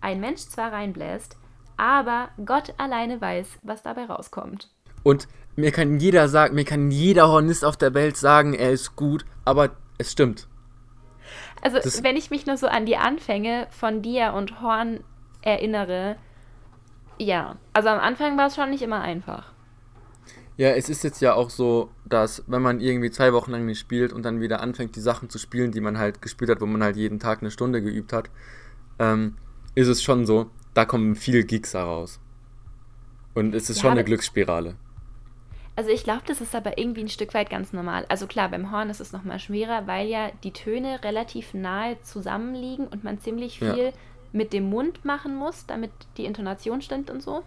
ein 0.01 0.19
Mensch 0.19 0.41
zwar 0.41 0.71
reinbläst, 0.71 1.37
aber 1.77 2.29
Gott 2.45 2.73
alleine 2.77 3.21
weiß, 3.21 3.59
was 3.63 3.81
dabei 3.81 4.05
rauskommt. 4.05 4.69
Und 5.03 5.27
mir 5.55 5.71
kann 5.71 5.99
jeder 5.99 6.27
sagen, 6.29 6.55
mir 6.55 6.65
kann 6.65 6.91
jeder 6.91 7.27
Hornist 7.27 7.65
auf 7.65 7.77
der 7.77 7.93
Welt 7.93 8.17
sagen, 8.17 8.53
er 8.53 8.71
ist 8.71 8.95
gut, 8.95 9.25
aber 9.45 9.71
es 9.97 10.11
stimmt. 10.11 10.47
Also, 11.61 11.77
das 11.77 12.03
wenn 12.03 12.17
ich 12.17 12.31
mich 12.31 12.45
nur 12.45 12.57
so 12.57 12.67
an 12.67 12.85
die 12.85 12.97
Anfänge 12.97 13.67
von 13.69 14.01
dir 14.01 14.33
und 14.33 14.61
Horn 14.61 15.01
erinnere, 15.41 16.15
ja. 17.17 17.57
Also 17.73 17.89
am 17.89 17.99
Anfang 17.99 18.37
war 18.37 18.47
es 18.47 18.55
schon 18.55 18.71
nicht 18.71 18.81
immer 18.81 19.01
einfach. 19.01 19.51
Ja, 20.57 20.69
es 20.69 20.89
ist 20.89 21.03
jetzt 21.03 21.21
ja 21.21 21.33
auch 21.33 21.49
so, 21.49 21.89
dass 22.05 22.43
wenn 22.47 22.61
man 22.61 22.79
irgendwie 22.79 23.09
zwei 23.09 23.33
Wochen 23.33 23.51
lang 23.51 23.65
nicht 23.65 23.79
spielt 23.79 24.11
und 24.11 24.23
dann 24.23 24.41
wieder 24.41 24.59
anfängt, 24.59 24.95
die 24.95 25.01
Sachen 25.01 25.29
zu 25.29 25.37
spielen, 25.37 25.71
die 25.71 25.81
man 25.81 25.97
halt 25.97 26.21
gespielt 26.21 26.51
hat, 26.51 26.61
wo 26.61 26.65
man 26.65 26.83
halt 26.83 26.97
jeden 26.97 27.19
Tag 27.19 27.41
eine 27.41 27.51
Stunde 27.51 27.81
geübt 27.81 28.11
hat, 28.11 28.29
ähm, 28.99 29.37
ist 29.75 29.87
es 29.87 30.03
schon 30.03 30.25
so, 30.25 30.49
da 30.73 30.85
kommen 30.85 31.15
viel 31.15 31.43
Gigs 31.43 31.73
heraus. 31.73 32.19
Und 33.33 33.55
es 33.55 33.69
ist 33.69 33.77
ja, 33.77 33.83
schon 33.83 33.91
eine 33.91 34.03
Glücksspirale. 34.03 34.75
Also 35.75 35.89
ich 35.89 36.03
glaube, 36.03 36.23
das 36.27 36.41
ist 36.41 36.53
aber 36.53 36.77
irgendwie 36.77 37.01
ein 37.01 37.09
Stück 37.09 37.33
weit 37.33 37.49
ganz 37.49 37.71
normal. 37.71 38.05
Also 38.09 38.27
klar, 38.27 38.49
beim 38.49 38.71
Horn 38.71 38.89
ist 38.89 38.99
es 38.99 39.13
nochmal 39.13 39.39
schwerer, 39.39 39.87
weil 39.87 40.07
ja 40.07 40.29
die 40.43 40.51
Töne 40.51 41.03
relativ 41.03 41.53
nahe 41.53 41.99
zusammenliegen 42.01 42.87
und 42.87 43.03
man 43.03 43.19
ziemlich 43.19 43.59
viel 43.59 43.85
ja. 43.85 43.91
mit 44.33 44.53
dem 44.53 44.69
Mund 44.69 45.05
machen 45.05 45.35
muss, 45.35 45.65
damit 45.65 45.91
die 46.17 46.25
Intonation 46.25 46.81
stimmt 46.81 47.09
und 47.09 47.23
so. 47.23 47.43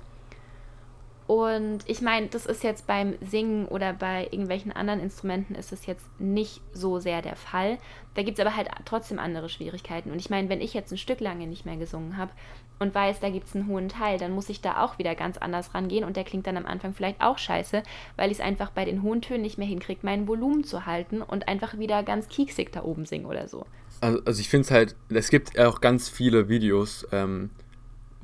Und 1.27 1.79
ich 1.87 2.03
meine, 2.03 2.27
das 2.27 2.45
ist 2.45 2.63
jetzt 2.63 2.87
beim 2.87 3.15
Singen 3.23 3.67
oder 3.69 3.95
bei 3.95 4.25
irgendwelchen 4.25 4.73
anderen 4.73 5.01
Instrumenten 5.01 5.55
ist 5.55 5.73
es 5.73 5.87
jetzt 5.87 6.05
nicht 6.19 6.61
so 6.73 6.99
sehr 6.99 7.23
der 7.23 7.37
Fall. 7.37 7.79
Da 8.15 8.23
gibt 8.23 8.39
es 8.39 8.45
aber 8.45 8.57
halt 8.57 8.69
trotzdem 8.85 9.19
andere 9.19 9.49
Schwierigkeiten. 9.49 10.11
Und 10.11 10.19
ich 10.19 10.29
meine, 10.29 10.51
wenn 10.51 10.61
ich 10.61 10.75
jetzt 10.75 10.93
ein 10.93 10.99
Stück 10.99 11.21
lange 11.21 11.47
nicht 11.47 11.65
mehr 11.65 11.77
gesungen 11.77 12.19
habe 12.19 12.33
und 12.79 12.95
weiß, 12.95 13.21
da 13.21 13.31
gibt 13.31 13.47
es 13.47 13.55
einen 13.55 13.69
hohen 13.69 13.89
Teil, 13.89 14.19
dann 14.19 14.33
muss 14.33 14.49
ich 14.49 14.61
da 14.61 14.83
auch 14.83 14.99
wieder 14.99 15.15
ganz 15.15 15.39
anders 15.39 15.75
rangehen 15.75 16.05
und 16.05 16.17
der 16.17 16.25
klingt 16.25 16.47
dann 16.47 16.57
am 16.57 16.67
Anfang 16.67 16.93
vielleicht 16.93 17.21
auch 17.21 17.39
scheiße, 17.39 17.83
weil 18.17 18.31
ich 18.31 18.39
es 18.39 18.45
einfach 18.45 18.71
bei 18.71 18.85
den 18.85 19.03
hohen 19.03 19.23
Tönen 19.23 19.43
nicht 19.43 19.59
mehr 19.59 19.67
hinkriege, 19.67 20.01
mein 20.03 20.27
Volumen 20.27 20.65
zu 20.65 20.87
halten 20.87 21.23
und 21.23 21.49
einfach 21.49 21.79
wieder 21.79 22.03
ganz 22.03 22.29
kieksig 22.29 22.73
da 22.73 22.83
oben 22.83 23.07
singen 23.07 23.27
oder 23.27 23.49
so. 23.49 23.67
Also, 24.01 24.21
also 24.25 24.41
ich 24.41 24.49
finde 24.49 24.65
es 24.65 24.71
halt, 24.71 24.97
es 25.09 25.31
gibt 25.31 25.59
auch 25.59 25.81
ganz 25.81 26.09
viele 26.09 26.49
Videos 26.49 27.07
ähm, 27.13 27.51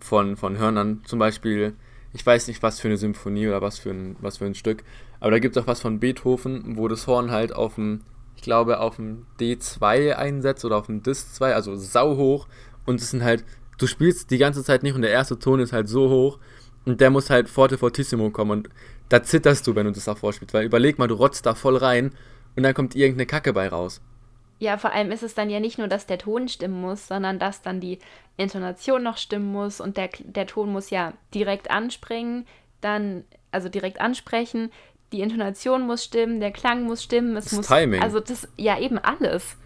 von, 0.00 0.36
von 0.36 0.58
Hörnern, 0.58 1.02
zum 1.04 1.18
Beispiel 1.18 1.74
ich 2.12 2.26
weiß 2.26 2.48
nicht, 2.48 2.62
was 2.62 2.80
für 2.80 2.88
eine 2.88 2.96
Symphonie 2.96 3.48
oder 3.48 3.62
was 3.62 3.78
für 3.78 3.90
ein, 3.90 4.16
was 4.20 4.38
für 4.38 4.46
ein 4.46 4.54
Stück, 4.54 4.82
aber 5.20 5.30
da 5.30 5.38
gibt 5.38 5.56
es 5.56 5.62
auch 5.62 5.66
was 5.66 5.80
von 5.80 6.00
Beethoven, 6.00 6.76
wo 6.76 6.88
das 6.88 7.06
Horn 7.06 7.30
halt 7.30 7.52
auf 7.52 7.76
dem, 7.76 8.00
ich 8.36 8.42
glaube, 8.42 8.80
auf 8.80 8.96
dem 8.96 9.26
D2 9.38 10.14
einsetzt 10.14 10.64
oder 10.64 10.76
auf 10.76 10.86
dem 10.86 11.02
Dis 11.02 11.32
2, 11.34 11.54
also 11.54 11.76
sau 11.76 12.16
hoch 12.16 12.48
und 12.86 13.00
es 13.00 13.10
sind 13.10 13.22
halt, 13.22 13.44
du 13.80 13.86
spielst 13.86 14.30
die 14.30 14.38
ganze 14.38 14.62
Zeit 14.64 14.82
nicht 14.82 14.94
und 14.94 15.02
der 15.02 15.10
erste 15.10 15.38
Ton 15.38 15.60
ist 15.60 15.72
halt 15.72 15.88
so 15.88 16.08
hoch 16.10 16.38
Und 16.86 17.00
der 17.00 17.10
muss 17.10 17.28
halt 17.28 17.48
forte 17.48 17.76
fortissimo 17.76 18.30
kommen 18.30 18.50
und 18.52 18.68
da 19.10 19.22
zitterst 19.22 19.66
du, 19.66 19.74
wenn 19.74 19.86
du 19.86 19.92
das 19.92 20.04
davor 20.04 20.32
spielst. 20.32 20.54
Weil 20.54 20.64
überleg 20.64 20.98
mal, 20.98 21.08
du 21.08 21.14
rotzt 21.14 21.44
da 21.44 21.54
voll 21.54 21.76
rein 21.76 22.12
und 22.56 22.62
dann 22.62 22.72
kommt 22.74 22.94
irgendeine 22.96 23.26
Kacke 23.26 23.52
bei 23.52 23.68
raus. 23.68 24.00
Ja, 24.60 24.78
vor 24.78 24.92
allem 24.92 25.10
ist 25.10 25.22
es 25.22 25.34
dann 25.34 25.50
ja 25.50 25.60
nicht 25.60 25.78
nur, 25.78 25.88
dass 25.88 26.06
der 26.06 26.18
Ton 26.18 26.48
stimmen 26.48 26.80
muss, 26.80 27.06
sondern 27.08 27.38
dass 27.38 27.60
dann 27.62 27.80
die 27.80 27.98
Intonation 28.36 29.02
noch 29.02 29.16
stimmen 29.18 29.52
muss 29.52 29.80
und 29.80 29.96
der, 29.96 30.08
der 30.24 30.46
Ton 30.46 30.70
muss 30.72 30.90
ja 30.90 31.12
direkt 31.34 31.70
anspringen, 31.70 32.46
dann, 32.80 33.24
also 33.52 33.68
direkt 33.68 34.00
ansprechen, 34.00 34.70
die 35.12 35.20
Intonation 35.22 35.86
muss 35.86 36.04
stimmen, 36.04 36.40
der 36.40 36.50
Klang 36.52 36.84
muss 36.84 37.02
stimmen, 37.02 37.36
es 37.36 37.44
Das 37.46 37.52
muss. 37.54 37.66
Timing. 37.66 38.02
Also 38.02 38.20
das, 38.20 38.48
ja, 38.56 38.78
eben 38.78 38.98
alles. 38.98 39.56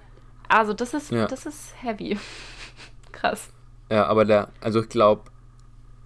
Also 0.49 0.73
das 0.73 0.94
ist, 0.94 1.11
Ja. 1.11 1.26
das 1.26 1.47
ist 1.47 1.75
heavy. 1.83 2.18
Krass. 3.12 3.50
Ja, 3.91 4.07
aber 4.07 4.25
der, 4.25 4.49
also 4.61 4.81
ich 4.83 4.88
glaube, 4.88 5.31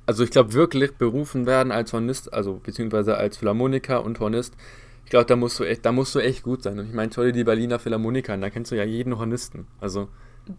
also 0.06 0.25
ich 0.25 0.30
glaube 0.30 0.52
wirklich 0.54 0.94
berufen 0.97 1.47
werden 1.47 1.70
als 1.70 1.92
Hornist, 1.92 2.32
also 2.32 2.54
beziehungsweise 2.62 3.16
als 3.16 3.37
Philharmoniker 3.37 4.02
und 4.04 4.18
Hornist. 4.20 4.54
Ich 5.04 5.11
glaube, 5.11 5.26
da 5.26 5.37
musst 5.37 5.58
du 5.58 5.64
echt, 5.64 5.87
da 5.87 5.92
musst 5.92 6.14
du 6.14 6.18
echt 6.18 6.42
gut 6.42 6.62
sein. 6.62 6.78
Und 6.78 6.87
ich 6.87 6.94
meine, 6.94 7.11
toll 7.11 7.32
die 7.32 7.44
Berliner 7.44 7.78
Philharmoniker, 7.78 8.37
da 8.37 8.50
kennst 8.50 8.73
du 8.73 8.76
ja 8.76 8.85
jeden 8.85 9.18
Hornisten. 9.18 9.66
Also, 9.80 10.08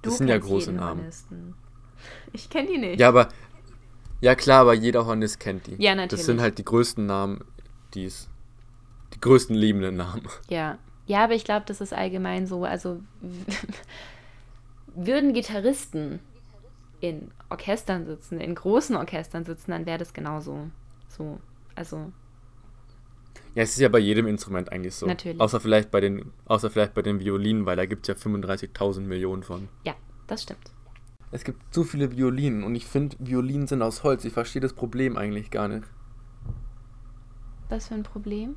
das 0.01 0.17
sind 0.17 0.27
ja 0.27 0.37
große 0.37 0.71
Namen. 0.71 0.99
Hornisten. 1.01 1.55
Ich 2.33 2.49
kenne 2.49 2.67
die 2.67 2.77
nicht. 2.77 2.99
Ja, 2.99 3.09
aber, 3.09 3.29
ja 4.21 4.35
klar, 4.35 4.61
aber 4.61 4.73
jeder 4.73 5.05
Hornist 5.05 5.39
kennt 5.39 5.67
die. 5.67 5.75
Ja, 5.81 5.91
Das 5.91 5.97
natürlich. 6.03 6.25
sind 6.25 6.41
halt 6.41 6.57
die 6.57 6.65
größten 6.65 7.05
Namen, 7.05 7.43
die 7.93 8.05
es, 8.05 8.29
die 9.13 9.19
größten 9.19 9.55
liebenden 9.55 9.97
Namen. 9.97 10.27
Ja. 10.49 10.77
Ja, 11.05 11.23
aber 11.23 11.33
ich 11.33 11.43
glaube, 11.43 11.65
das 11.65 11.81
ist 11.81 11.91
allgemein 11.91 12.45
so. 12.45 12.63
Also 12.65 12.99
würden 14.95 15.33
Gitarristen 15.33 16.19
in 17.01 17.31
Orchestern 17.49 18.05
sitzen, 18.05 18.39
in 18.39 18.55
großen 18.55 18.95
Orchestern 18.95 19.45
sitzen, 19.45 19.71
dann 19.71 19.85
wäre 19.85 19.97
das 19.97 20.13
genauso. 20.13 20.69
So. 21.07 21.39
Also, 21.75 22.11
Ja, 23.55 23.63
es 23.63 23.71
ist 23.71 23.79
ja 23.79 23.89
bei 23.89 23.99
jedem 23.99 24.27
Instrument 24.27 24.71
eigentlich 24.71 24.95
so. 24.95 25.05
Natürlich. 25.05 25.39
Außer 25.39 25.59
vielleicht 25.59 25.91
bei 25.91 26.01
den, 26.01 26.31
außer 26.45 26.69
vielleicht 26.69 26.93
bei 26.93 27.01
den 27.01 27.19
Violinen, 27.19 27.65
weil 27.65 27.77
da 27.77 27.85
gibt 27.85 28.07
es 28.07 28.15
ja 28.15 28.31
35.000 28.31 29.01
Millionen 29.01 29.43
von. 29.43 29.69
ja, 29.83 29.95
das 30.27 30.43
stimmt. 30.43 30.71
Es 31.31 31.43
gibt 31.43 31.73
zu 31.73 31.83
viele 31.83 32.15
Violinen 32.17 32.63
und 32.63 32.73
ich 32.73 32.85
finde, 32.85 33.15
Violinen 33.19 33.67
sind 33.67 33.83
aus 33.83 34.03
Holz. 34.03 34.25
Ich 34.25 34.33
verstehe 34.33 34.61
das 34.61 34.73
Problem 34.73 35.15
eigentlich 35.15 35.51
gar 35.51 35.67
nicht. 35.67 35.85
Was 37.69 37.87
für 37.87 37.93
ein 37.93 38.03
Problem? 38.03 38.55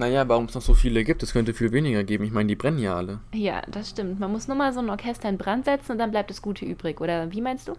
Naja, 0.00 0.26
warum 0.30 0.46
es 0.46 0.54
noch 0.54 0.62
so 0.62 0.72
viele 0.72 1.04
gibt, 1.04 1.22
es 1.22 1.34
könnte 1.34 1.52
viel 1.52 1.72
weniger 1.72 2.04
geben. 2.04 2.24
Ich 2.24 2.32
meine, 2.32 2.46
die 2.46 2.56
brennen 2.56 2.78
ja 2.78 2.96
alle. 2.96 3.20
Ja, 3.34 3.60
das 3.70 3.90
stimmt. 3.90 4.18
Man 4.18 4.32
muss 4.32 4.48
nur 4.48 4.56
mal 4.56 4.72
so 4.72 4.80
ein 4.80 4.88
Orchester 4.88 5.28
in 5.28 5.36
Brand 5.36 5.66
setzen 5.66 5.92
und 5.92 5.98
dann 5.98 6.10
bleibt 6.10 6.30
das 6.30 6.40
Gute 6.40 6.64
übrig. 6.64 7.02
Oder 7.02 7.30
wie 7.32 7.42
meinst 7.42 7.68
du? 7.68 7.74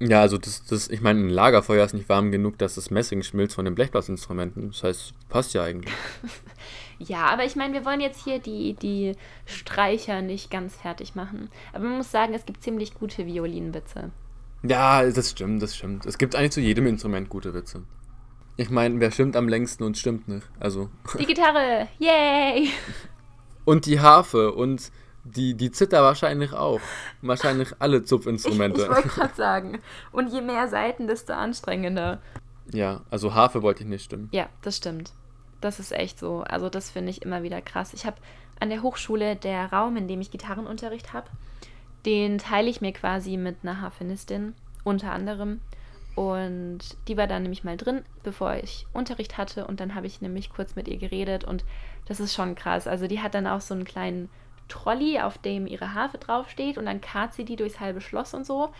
Ja, 0.00 0.22
also 0.22 0.38
das, 0.38 0.64
das, 0.64 0.88
ich 0.88 1.02
meine, 1.02 1.20
ein 1.20 1.28
Lagerfeuer 1.28 1.84
ist 1.84 1.92
nicht 1.92 2.08
warm 2.08 2.30
genug, 2.30 2.56
dass 2.56 2.76
das 2.76 2.90
Messing 2.90 3.22
schmilzt 3.22 3.54
von 3.54 3.66
den 3.66 3.74
Blechblasinstrumenten. 3.74 4.68
Das 4.70 4.82
heißt, 4.82 5.12
passt 5.28 5.52
ja 5.52 5.62
eigentlich. 5.62 5.94
Ja, 7.00 7.26
aber 7.26 7.44
ich 7.44 7.54
meine, 7.54 7.74
wir 7.74 7.84
wollen 7.84 8.00
jetzt 8.00 8.24
hier 8.24 8.40
die, 8.40 8.74
die 8.74 9.14
Streicher 9.46 10.20
nicht 10.20 10.50
ganz 10.50 10.74
fertig 10.74 11.14
machen. 11.14 11.48
Aber 11.72 11.84
man 11.84 11.98
muss 11.98 12.10
sagen, 12.10 12.34
es 12.34 12.44
gibt 12.44 12.64
ziemlich 12.64 12.94
gute 12.94 13.24
Violinwitze. 13.24 14.10
Ja, 14.64 15.08
das 15.08 15.30
stimmt, 15.30 15.62
das 15.62 15.76
stimmt. 15.76 16.06
Es 16.06 16.18
gibt 16.18 16.34
eigentlich 16.34 16.50
zu 16.50 16.60
jedem 16.60 16.88
Instrument 16.88 17.28
gute 17.28 17.54
Witze. 17.54 17.84
Ich 18.58 18.70
meine, 18.70 18.98
wer 18.98 19.12
stimmt 19.12 19.36
am 19.36 19.48
längsten 19.48 19.84
und 19.84 19.96
stimmt 19.96 20.26
nicht? 20.26 20.44
Also. 20.58 20.90
Die 21.16 21.26
Gitarre, 21.26 21.86
yay! 22.00 22.70
Und 23.64 23.86
die 23.86 24.00
Harfe 24.00 24.52
und 24.52 24.90
die, 25.22 25.54
die 25.54 25.70
Zither 25.70 26.02
wahrscheinlich 26.02 26.52
auch. 26.52 26.80
Wahrscheinlich 27.22 27.68
alle 27.78 27.98
Ich, 27.98 28.06
Zupfinstrumente. 28.06 28.82
ich 28.82 28.88
wollte 28.88 29.08
gerade 29.08 29.34
sagen. 29.36 29.78
Und 30.10 30.32
je 30.32 30.40
mehr 30.40 30.66
Seiten, 30.66 31.06
desto 31.06 31.34
anstrengender. 31.34 32.20
Ja, 32.72 33.02
also 33.10 33.32
Harfe 33.32 33.62
wollte 33.62 33.84
ich 33.84 33.88
nicht 33.88 34.04
stimmen. 34.04 34.28
Ja, 34.32 34.48
das 34.62 34.76
stimmt. 34.78 35.12
Das 35.60 35.78
ist 35.78 35.92
echt 35.92 36.18
so. 36.18 36.40
Also 36.40 36.68
das 36.68 36.90
finde 36.90 37.10
ich 37.10 37.22
immer 37.22 37.44
wieder 37.44 37.62
krass. 37.62 37.94
Ich 37.94 38.06
habe 38.06 38.16
an 38.58 38.70
der 38.70 38.82
Hochschule 38.82 39.36
der 39.36 39.72
Raum, 39.72 39.96
in 39.96 40.08
dem 40.08 40.20
ich 40.20 40.32
Gitarrenunterricht 40.32 41.12
habe, 41.12 41.28
den 42.06 42.38
teile 42.38 42.68
ich 42.68 42.80
mir 42.80 42.92
quasi 42.92 43.36
mit 43.36 43.58
einer 43.62 43.80
Harfenistin 43.80 44.54
unter 44.82 45.12
anderem. 45.12 45.60
Und 46.18 46.80
die 47.06 47.16
war 47.16 47.28
dann 47.28 47.42
nämlich 47.42 47.62
mal 47.62 47.76
drin, 47.76 48.02
bevor 48.24 48.54
ich 48.56 48.88
Unterricht 48.92 49.38
hatte. 49.38 49.68
Und 49.68 49.78
dann 49.78 49.94
habe 49.94 50.08
ich 50.08 50.20
nämlich 50.20 50.50
kurz 50.50 50.74
mit 50.74 50.88
ihr 50.88 50.98
geredet. 50.98 51.44
Und 51.44 51.64
das 52.06 52.18
ist 52.18 52.34
schon 52.34 52.56
krass. 52.56 52.88
Also 52.88 53.06
die 53.06 53.20
hat 53.20 53.36
dann 53.36 53.46
auch 53.46 53.60
so 53.60 53.72
einen 53.72 53.84
kleinen 53.84 54.28
Trolley, 54.66 55.20
auf 55.20 55.38
dem 55.38 55.68
ihre 55.68 55.94
Harfe 55.94 56.18
draufsteht. 56.18 56.76
Und 56.76 56.86
dann 56.86 57.00
kart 57.00 57.34
sie 57.34 57.44
die 57.44 57.54
durchs 57.54 57.78
halbe 57.78 58.00
Schloss 58.00 58.34
und 58.34 58.44
so. 58.44 58.70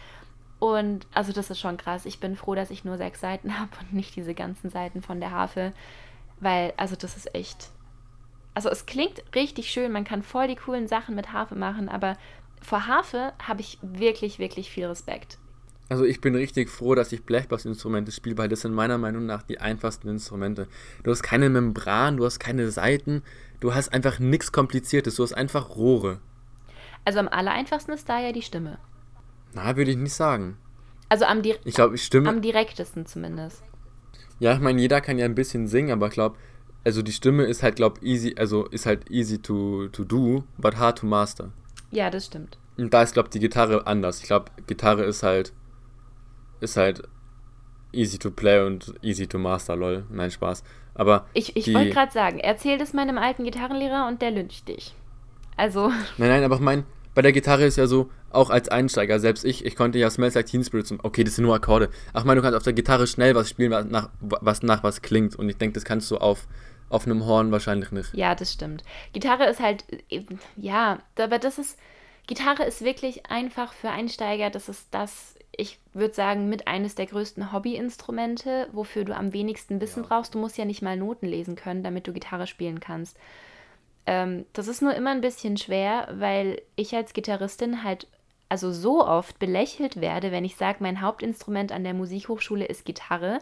Und 0.58 1.06
also 1.14 1.32
das 1.32 1.48
ist 1.48 1.60
schon 1.60 1.76
krass. 1.76 2.06
Ich 2.06 2.18
bin 2.18 2.34
froh, 2.34 2.56
dass 2.56 2.72
ich 2.72 2.84
nur 2.84 2.96
sechs 2.96 3.20
Seiten 3.20 3.56
habe 3.60 3.70
und 3.82 3.92
nicht 3.92 4.16
diese 4.16 4.34
ganzen 4.34 4.68
Seiten 4.68 5.00
von 5.00 5.20
der 5.20 5.30
Harfe. 5.30 5.72
Weil, 6.40 6.74
also 6.76 6.96
das 6.96 7.16
ist 7.16 7.36
echt. 7.36 7.68
Also 8.52 8.68
es 8.68 8.84
klingt 8.84 9.22
richtig 9.36 9.70
schön, 9.70 9.92
man 9.92 10.02
kann 10.02 10.24
voll 10.24 10.48
die 10.48 10.56
coolen 10.56 10.88
Sachen 10.88 11.14
mit 11.14 11.32
Harfe 11.32 11.54
machen, 11.54 11.88
aber 11.88 12.16
vor 12.60 12.88
Harfe 12.88 13.32
habe 13.46 13.60
ich 13.60 13.78
wirklich, 13.82 14.40
wirklich 14.40 14.70
viel 14.70 14.86
Respekt. 14.86 15.38
Also 15.88 16.04
ich 16.04 16.20
bin 16.20 16.34
richtig 16.34 16.68
froh, 16.68 16.94
dass 16.94 17.12
ich 17.12 17.24
Blechblasinstrumente 17.24 18.12
spiele, 18.12 18.36
weil 18.36 18.48
das 18.48 18.60
sind 18.60 18.74
meiner 18.74 18.98
Meinung 18.98 19.24
nach 19.24 19.42
die 19.42 19.58
einfachsten 19.58 20.08
Instrumente. 20.08 20.68
Du 21.02 21.10
hast 21.10 21.22
keine 21.22 21.48
Membran, 21.48 22.18
du 22.18 22.26
hast 22.26 22.38
keine 22.38 22.70
Saiten, 22.70 23.22
du 23.60 23.74
hast 23.74 23.92
einfach 23.92 24.18
nichts 24.18 24.52
Kompliziertes, 24.52 25.16
du 25.16 25.22
hast 25.22 25.32
einfach 25.32 25.76
Rohre. 25.76 26.18
Also 27.06 27.20
am 27.20 27.28
allereinfachsten 27.28 27.94
ist 27.94 28.08
da 28.08 28.20
ja 28.20 28.32
die 28.32 28.42
Stimme. 28.42 28.78
Na, 29.54 29.76
würde 29.76 29.90
ich 29.90 29.96
nicht 29.96 30.12
sagen. 30.12 30.58
Also 31.08 31.24
am, 31.24 31.40
di 31.40 31.54
Ich 31.64 31.74
glaube, 31.74 31.94
ich 31.94 32.04
stimme. 32.04 32.28
am 32.28 32.42
direktesten 32.42 33.06
zumindest. 33.06 33.62
Ja, 34.40 34.52
ich 34.52 34.60
meine, 34.60 34.80
jeder 34.80 35.00
kann 35.00 35.18
ja 35.18 35.24
ein 35.24 35.34
bisschen 35.34 35.66
singen, 35.68 35.90
aber 35.90 36.08
ich 36.08 36.12
glaube, 36.12 36.36
also 36.84 37.00
die 37.00 37.12
Stimme 37.12 37.44
ist 37.44 37.62
halt, 37.62 37.76
glaube 37.76 38.00
easy, 38.04 38.34
also 38.36 38.66
ist 38.66 38.84
halt 38.84 39.10
easy 39.10 39.38
to, 39.40 39.88
to 39.88 40.04
do, 40.04 40.44
but 40.58 40.76
hard 40.76 40.98
to 40.98 41.06
master. 41.06 41.50
Ja, 41.90 42.10
das 42.10 42.26
stimmt. 42.26 42.58
Und 42.76 42.92
da 42.92 43.02
ist, 43.02 43.14
glaube 43.14 43.30
die 43.30 43.40
Gitarre 43.40 43.86
anders. 43.86 44.20
Ich 44.20 44.26
glaube, 44.26 44.52
Gitarre 44.66 45.04
ist 45.04 45.22
halt, 45.22 45.52
ist 46.60 46.76
halt 46.76 47.02
easy 47.92 48.18
to 48.18 48.30
play 48.30 48.64
und 48.64 48.94
easy 49.02 49.26
to 49.26 49.38
master, 49.38 49.76
lol. 49.76 50.04
Nein, 50.10 50.30
Spaß. 50.30 50.62
Aber 50.94 51.26
Ich, 51.32 51.56
ich 51.56 51.72
wollte 51.72 51.90
gerade 51.90 52.12
sagen, 52.12 52.38
erzähl 52.40 52.76
das 52.78 52.92
meinem 52.92 53.18
alten 53.18 53.44
Gitarrenlehrer 53.44 54.08
und 54.08 54.20
der 54.20 54.32
lyncht 54.32 54.68
dich. 54.68 54.94
Also, 55.56 55.88
Nein, 56.18 56.28
nein, 56.28 56.44
aber 56.44 56.56
ich 56.56 56.60
meine, 56.60 56.84
bei 57.14 57.22
der 57.22 57.32
Gitarre 57.32 57.64
ist 57.64 57.76
ja 57.76 57.86
so, 57.86 58.10
auch 58.30 58.50
als 58.50 58.68
Einsteiger, 58.68 59.18
selbst 59.18 59.44
ich, 59.44 59.64
ich 59.64 59.74
konnte 59.74 59.98
ja 59.98 60.10
Smells 60.10 60.34
Like 60.34 60.46
Teen 60.46 60.62
Spirit 60.62 60.86
zum, 60.86 61.00
okay, 61.02 61.24
das 61.24 61.36
sind 61.36 61.44
nur 61.44 61.54
Akkorde. 61.54 61.88
Ach, 62.12 62.24
meine, 62.24 62.40
du 62.40 62.42
kannst 62.42 62.56
auf 62.56 62.62
der 62.62 62.72
Gitarre 62.74 63.06
schnell 63.06 63.34
was 63.34 63.48
spielen, 63.48 63.70
was 63.70 63.86
nach 63.86 64.10
was, 64.20 64.62
nach 64.62 64.82
was 64.82 65.02
klingt. 65.02 65.34
Und 65.36 65.48
ich 65.48 65.56
denke, 65.56 65.74
das 65.74 65.84
kannst 65.84 66.10
du 66.10 66.18
auf, 66.18 66.46
auf 66.90 67.06
einem 67.06 67.24
Horn 67.24 67.50
wahrscheinlich 67.50 67.90
nicht. 67.90 68.14
Ja, 68.14 68.34
das 68.34 68.52
stimmt. 68.52 68.84
Gitarre 69.12 69.46
ist 69.46 69.60
halt, 69.60 69.84
äh, 70.10 70.24
ja, 70.56 70.98
aber 71.18 71.38
das 71.38 71.58
ist, 71.58 71.78
Gitarre 72.26 72.64
ist 72.64 72.82
wirklich 72.82 73.30
einfach 73.30 73.72
für 73.72 73.88
Einsteiger. 73.90 74.50
Das 74.50 74.68
ist 74.68 74.88
das, 74.90 75.34
ich 75.58 75.80
würde 75.92 76.14
sagen, 76.14 76.48
mit 76.48 76.68
eines 76.68 76.94
der 76.94 77.06
größten 77.06 77.52
Hobbyinstrumente, 77.52 78.68
wofür 78.72 79.04
du 79.04 79.14
am 79.14 79.32
wenigsten 79.32 79.80
Wissen 79.80 80.04
brauchst. 80.04 80.34
Du 80.34 80.38
musst 80.38 80.56
ja 80.56 80.64
nicht 80.64 80.82
mal 80.82 80.96
Noten 80.96 81.26
lesen 81.26 81.56
können, 81.56 81.82
damit 81.82 82.06
du 82.06 82.12
Gitarre 82.12 82.46
spielen 82.46 82.78
kannst. 82.78 83.18
Ähm, 84.06 84.46
das 84.52 84.68
ist 84.68 84.82
nur 84.82 84.94
immer 84.94 85.10
ein 85.10 85.20
bisschen 85.20 85.56
schwer, 85.56 86.08
weil 86.12 86.62
ich 86.76 86.94
als 86.94 87.12
Gitarristin 87.12 87.82
halt 87.82 88.06
also 88.48 88.72
so 88.72 89.04
oft 89.04 89.38
belächelt 89.40 90.00
werde, 90.00 90.30
wenn 90.30 90.44
ich 90.44 90.56
sage, 90.56 90.78
mein 90.80 91.02
Hauptinstrument 91.02 91.72
an 91.72 91.84
der 91.84 91.92
Musikhochschule 91.92 92.64
ist 92.64 92.84
Gitarre, 92.84 93.40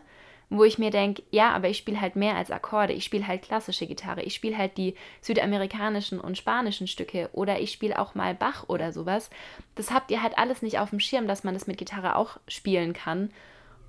wo 0.49 0.65
ich 0.65 0.79
mir 0.79 0.91
denke, 0.91 1.23
ja, 1.31 1.53
aber 1.53 1.69
ich 1.69 1.79
spiele 1.79 2.01
halt 2.01 2.15
mehr 2.15 2.37
als 2.37 2.51
Akkorde, 2.51 2.93
ich 2.93 3.05
spiele 3.05 3.27
halt 3.27 3.43
klassische 3.43 3.87
Gitarre, 3.87 4.23
ich 4.23 4.35
spiele 4.35 4.57
halt 4.57 4.77
die 4.77 4.95
südamerikanischen 5.21 6.21
und 6.21 6.39
spanischen 6.39 6.87
Stücke 6.87 7.29
oder 7.33 7.59
ich 7.59 7.73
spiele 7.73 7.99
auch 7.99 8.15
mal 8.15 8.35
Bach 8.35 8.65
oder 8.69 8.93
sowas. 8.93 9.31
Das 9.75 9.91
habt 9.91 10.11
ihr 10.11 10.23
halt 10.23 10.39
alles 10.39 10.63
nicht 10.63 10.79
auf 10.79 10.91
dem 10.91 11.01
Schirm, 11.01 11.27
dass 11.27 11.43
man 11.43 11.55
das 11.55 11.67
mit 11.67 11.79
Gitarre 11.79 12.17
auch 12.17 12.39
spielen 12.47 12.93
kann. 12.93 13.31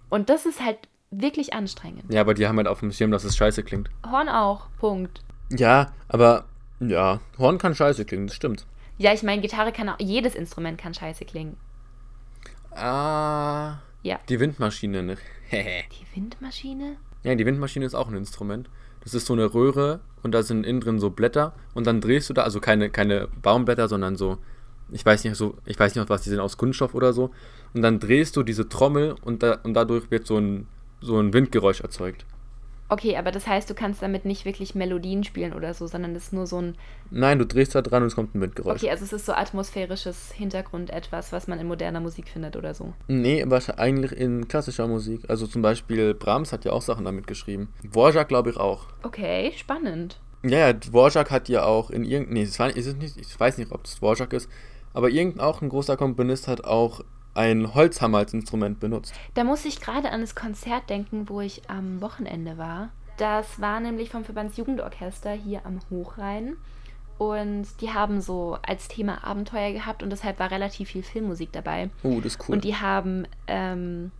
Und 0.10 0.30
das 0.30 0.46
ist 0.46 0.64
halt 0.64 0.80
wirklich 1.12 1.54
anstrengend. 1.54 2.12
Ja, 2.12 2.22
aber 2.22 2.34
die 2.34 2.48
haben 2.48 2.58
halt 2.58 2.68
auf 2.68 2.80
dem 2.80 2.92
Schirm, 2.92 3.12
dass 3.12 3.24
es 3.24 3.38
scheiße 3.38 3.64
klingt. 3.64 3.90
Horn 4.10 4.30
auch, 4.30 4.68
Punkt. 4.80 5.22
Ja, 5.52 5.94
aber 6.08 6.46
ja, 6.80 7.20
Horn 7.38 7.60
kann 7.60 7.76
scheiße 7.76 8.06
klingen, 8.06 8.28
das 8.28 8.36
stimmt. 8.36 8.66
Ja, 8.98 9.14
ich 9.14 9.22
meine, 9.22 9.42
Gitarre 9.42 9.72
kann 9.72 9.90
auch, 9.90 10.00
jedes 10.00 10.34
Instrument 10.34 10.80
kann 10.80 10.94
scheiße 10.94 11.26
klingen. 11.26 11.56
Ah. 12.72 13.78
Ja. 14.04 14.20
Die 14.30 14.40
Windmaschine, 14.40 15.04
ne? 15.04 15.18
Die 15.52 16.16
Windmaschine? 16.16 16.98
ja, 17.24 17.36
die 17.36 17.46
Windmaschine 17.46 17.86
ist 17.86 17.96
auch 17.96 18.08
ein 18.08 18.16
Instrument. 18.16 18.70
Das 19.04 19.14
ist 19.14 19.26
so 19.26 19.34
eine 19.34 19.54
Röhre 19.54 20.00
und 20.24 20.34
da 20.34 20.44
sind 20.44 20.66
innen 20.66 20.82
drin 20.82 21.00
so 21.00 21.10
Blätter 21.10 21.54
und 21.74 21.88
dann 21.88 22.02
drehst 22.02 22.30
du 22.30 22.34
da, 22.34 22.44
also 22.44 22.60
keine, 22.60 22.90
keine 22.90 23.28
Baumblätter, 23.42 23.88
sondern 23.88 24.16
so, 24.16 24.38
ich 24.92 25.06
weiß 25.06 25.24
nicht 25.24 25.36
so, 25.36 25.56
ich 25.66 25.80
weiß 25.80 25.96
nicht 25.96 26.10
was 26.10 26.22
die 26.22 26.30
sind, 26.30 26.40
aus 26.40 26.58
Kunststoff 26.58 26.94
oder 26.94 27.14
so. 27.14 27.32
Und 27.74 27.82
dann 27.82 28.00
drehst 28.00 28.36
du 28.36 28.44
diese 28.44 28.70
Trommel 28.70 29.16
und, 29.22 29.44
da, 29.44 29.60
und 29.64 29.74
dadurch 29.74 30.10
wird 30.12 30.26
so 30.26 30.38
ein, 30.38 30.68
so 31.02 31.20
ein 31.20 31.34
Windgeräusch 31.34 31.82
erzeugt. 31.82 32.26
Okay, 32.90 33.18
aber 33.18 33.32
das 33.32 33.48
heißt, 33.48 33.70
du 33.70 33.74
kannst 33.74 34.02
damit 34.02 34.24
nicht 34.24 34.46
wirklich 34.46 34.74
Melodien 34.74 35.24
spielen 35.26 35.54
oder 35.54 35.74
so, 35.74 35.88
sondern 35.88 36.16
es 36.16 36.26
ist 36.26 36.34
nur 36.34 36.48
so 36.48 36.62
ein. 36.62 36.76
Nein, 37.12 37.38
du 37.38 37.46
drehst 37.46 37.76
da 37.76 37.82
dran 37.82 38.02
und 38.02 38.08
es 38.08 38.16
kommt 38.16 38.34
ein 38.34 38.42
Windgeräusch. 38.42 38.82
Okay, 38.82 38.90
also 38.90 39.04
es 39.04 39.12
ist 39.12 39.26
so 39.26 39.34
atmosphärisches 39.34 40.32
Hintergrund 40.32 40.90
etwas, 40.90 41.34
was 41.34 41.48
man 41.48 41.60
in 41.60 41.68
moderner 41.68 42.00
Musik 42.00 42.30
findet 42.30 42.56
oder 42.56 42.74
so. 42.74 42.94
Nee, 43.08 43.44
wahrscheinlich 43.48 43.80
eigentlich 43.80 44.12
in 44.14 44.48
klassischer 44.48 44.88
Musik. 44.88 45.22
Also 45.28 45.48
zum 45.48 45.62
Beispiel 45.62 46.14
Brahms 46.14 46.54
hat 46.54 46.64
ja 46.64 46.72
auch 46.72 46.82
Sachen 46.82 47.04
damit 47.04 47.28
geschrieben. 47.28 47.74
Dvorak 47.84 48.30
glaube 48.30 48.52
ich 48.52 48.58
auch. 48.58 48.86
Okay, 49.04 49.52
spannend. 49.58 50.20
Ja, 50.44 50.60
ja, 50.60 50.74
Dvorak 50.74 51.30
hat 51.30 51.50
ja 51.50 51.66
auch 51.66 51.90
in 51.90 52.06
irgendeinem. 52.06 52.36
Nee, 52.36 52.44
es 52.44 52.58
war, 52.60 52.70
ist 52.70 52.86
es 52.86 52.96
nicht, 52.96 53.18
ich 53.18 53.38
weiß 53.38 53.58
nicht, 53.58 53.72
ob 53.72 53.84
es 53.86 53.96
Dvorak 53.96 54.32
ist, 54.32 54.50
aber 54.94 55.10
irgendein 55.10 55.42
auch 55.42 55.62
ein 55.62 55.70
großer 55.70 55.98
Komponist 55.98 56.48
hat 56.48 56.64
auch 56.64 57.02
ein 57.38 57.74
Holzhammer 57.74 58.20
als 58.20 58.34
Instrument 58.34 58.80
benutzt. 58.80 59.14
Da 59.36 59.44
muss 59.44 59.66
ich 59.66 59.80
gerade 59.80 60.12
an 60.12 60.22
das 60.22 60.36
Konzert 60.36 60.90
denken, 60.90 61.30
wo 61.30 61.42
ich 61.42 61.70
am 61.70 62.02
Wochenende 62.02 62.58
war. 62.58 62.90
Das 63.18 63.62
war 63.62 63.80
nämlich 63.80 64.10
vom 64.10 64.24
Verbandsjugendorchester 64.24 65.32
hier 65.32 65.66
am 65.66 65.80
Hochrhein. 65.90 66.58
Und 67.18 67.66
die 67.82 67.92
haben 67.92 68.22
so 68.22 68.60
als 68.62 68.88
Thema 68.88 69.24
Abenteuer 69.24 69.72
gehabt 69.72 70.04
und 70.04 70.12
deshalb 70.12 70.40
war 70.40 70.52
relativ 70.52 70.90
viel 70.90 71.02
Filmmusik 71.02 71.52
dabei. 71.52 71.90
Oh, 72.04 72.20
das 72.22 72.34
ist 72.34 72.48
cool. 72.48 72.56
Und 72.56 72.64
die 72.64 72.76
haben 72.76 73.28
ähm, 73.48 74.12